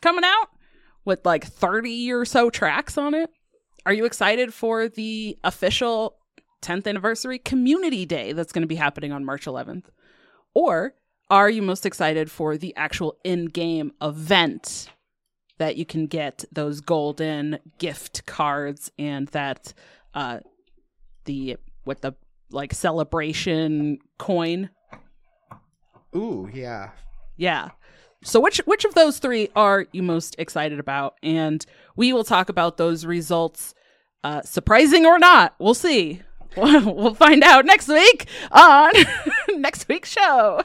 [0.00, 0.48] coming out
[1.04, 3.30] with like 30 or so tracks on it?
[3.86, 6.16] Are you excited for the official
[6.62, 9.86] 10th anniversary community day that's going to be happening on March 11th?
[10.54, 10.94] Or
[11.30, 14.90] are you most excited for the actual in game event
[15.58, 19.72] that you can get those golden gift cards and that
[20.14, 20.40] uh
[21.26, 22.14] the what the
[22.50, 24.70] like celebration coin
[26.14, 26.90] Ooh, yeah.
[27.36, 27.70] yeah.
[28.22, 31.14] So which which of those three are you most excited about?
[31.22, 31.64] And
[31.96, 33.74] we will talk about those results,
[34.22, 35.54] uh, surprising or not.
[35.58, 36.22] We'll see.
[36.56, 38.92] we'll find out next week on
[39.60, 40.62] next week's show.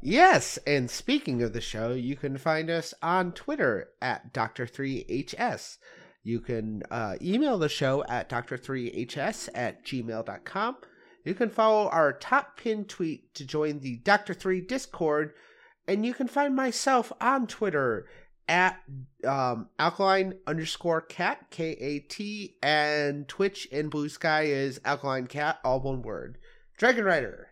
[0.00, 5.78] Yes, and speaking of the show, you can find us on Twitter at Dr3HS.
[6.24, 10.76] You can uh, email the show at Dr3HS at gmail.com.
[11.24, 14.34] You can follow our top pin tweet to join the Dr.
[14.34, 15.34] 3 Discord,
[15.86, 18.06] and you can find myself on Twitter
[18.48, 18.80] at
[19.26, 25.58] um, alkaline underscore Kat, K A T, and Twitch and Blue Sky is alkaline Kat,
[25.64, 26.38] all one word.
[26.76, 27.48] Dragon Rider.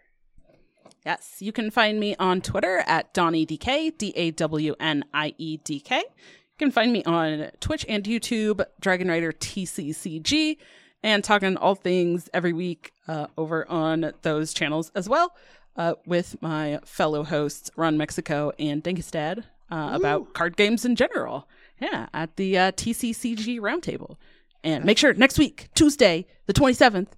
[1.07, 5.59] Yes, you can find me on Twitter at DawnieDK, D A W N I E
[5.59, 5.97] D K.
[5.97, 10.59] You can find me on Twitch and YouTube, Dragon Rider TCCG,
[11.03, 15.35] and talking all things every week uh, over on those channels as well
[15.77, 21.49] uh, with my fellow hosts, Ron Mexico and Dinkestad, uh, about card games in general.
[21.81, 24.17] Yeah, at the uh, TCCG Roundtable.
[24.63, 27.09] And make sure next week, Tuesday, the 27th,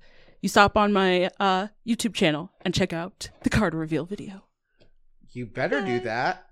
[0.41, 4.45] you stop on my uh, YouTube channel and check out the card reveal video.
[5.33, 6.47] You better do that.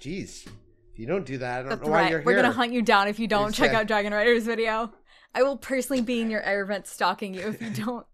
[0.00, 0.46] Jeez.
[0.92, 2.26] If you don't do that, I don't The know why you're here.
[2.26, 4.92] We're gonna hunt you down if you don't check Exact- out Dragon Rider's video.
[5.34, 8.06] I will personally be in your air vent stalking you if you don't.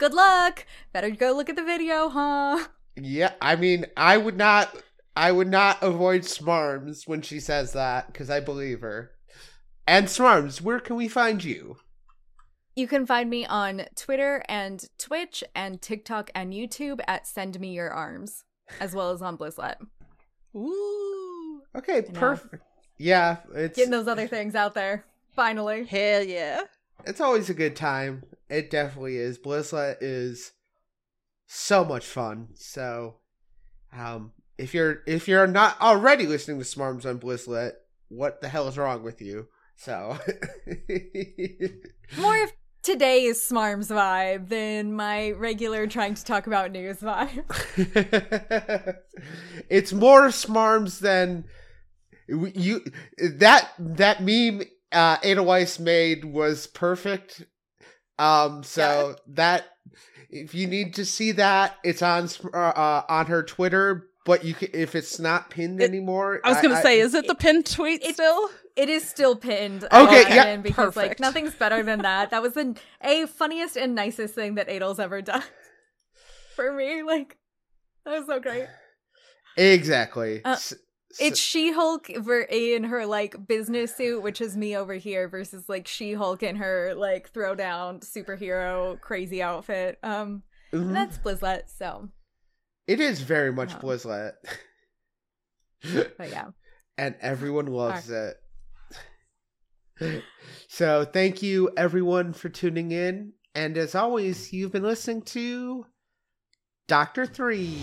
[0.00, 0.64] Good luck.
[0.94, 2.68] Better go look at the video, huh?
[2.96, 4.74] Yeah, I mean, I would not
[5.14, 9.10] I would not avoid Smarms when she says that because I believe her.
[9.86, 11.76] And Smarms, where can we find you?
[12.74, 17.74] You can find me on Twitter and Twitch and TikTok and YouTube at Send Me
[17.74, 18.44] Your Arms,
[18.80, 19.76] as well as on Blizzlet.
[20.56, 21.60] Ooh.
[21.76, 22.64] Okay, perfect.
[22.96, 25.04] Yeah, it's Getting those other things out there.
[25.36, 25.84] Finally.
[25.84, 26.62] Hell yeah.
[27.06, 28.24] It's always a good time.
[28.48, 29.38] It definitely is.
[29.38, 30.52] Blizzlet is
[31.46, 32.48] so much fun.
[32.54, 33.16] So,
[33.92, 37.72] um, if you're if you're not already listening to Smarms on Blizzlet,
[38.08, 39.48] what the hell is wrong with you?
[39.76, 40.18] So,
[42.18, 47.44] More of today's Smarms vibe than my regular trying to talk about news vibe.
[49.70, 51.44] it's more Smarms than
[52.28, 52.84] you.
[53.18, 54.62] That that meme
[54.92, 57.44] uh, Ada Weiss made was perfect.
[58.18, 59.64] Um, so that
[60.28, 64.06] if you need to see that, it's on uh, uh, on her Twitter.
[64.26, 67.26] But you can, if it's not pinned It- anymore, I was gonna say, is it
[67.26, 68.50] the pinned tweet it- still?
[68.76, 69.84] It is still pinned.
[69.84, 71.20] Okay, will yeah, pin because like perfect.
[71.20, 72.30] nothing's better than that.
[72.30, 75.42] That was the a funniest and nicest thing that Adel's ever done
[76.56, 77.02] for me.
[77.02, 77.36] Like
[78.04, 78.66] that was so great.
[79.56, 80.44] exactly.
[80.44, 80.74] Uh, S-
[81.18, 85.88] It's She Hulk in her like business suit, which is me over here, versus like
[85.88, 89.98] She Hulk in her like throwdown superhero crazy outfit.
[90.02, 90.42] Um,
[90.72, 90.92] mhm.
[90.92, 91.62] that's Blizzlet.
[91.76, 92.08] So,
[92.86, 93.78] it is very much Oh.
[93.78, 94.32] Blizzlet,
[96.16, 96.50] but yeah,
[96.98, 98.36] and everyone loves it.
[100.68, 103.34] So, thank you everyone for tuning in.
[103.54, 105.84] And as always, you've been listening to
[106.88, 107.76] Doctor 3.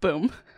[0.00, 0.30] Boom.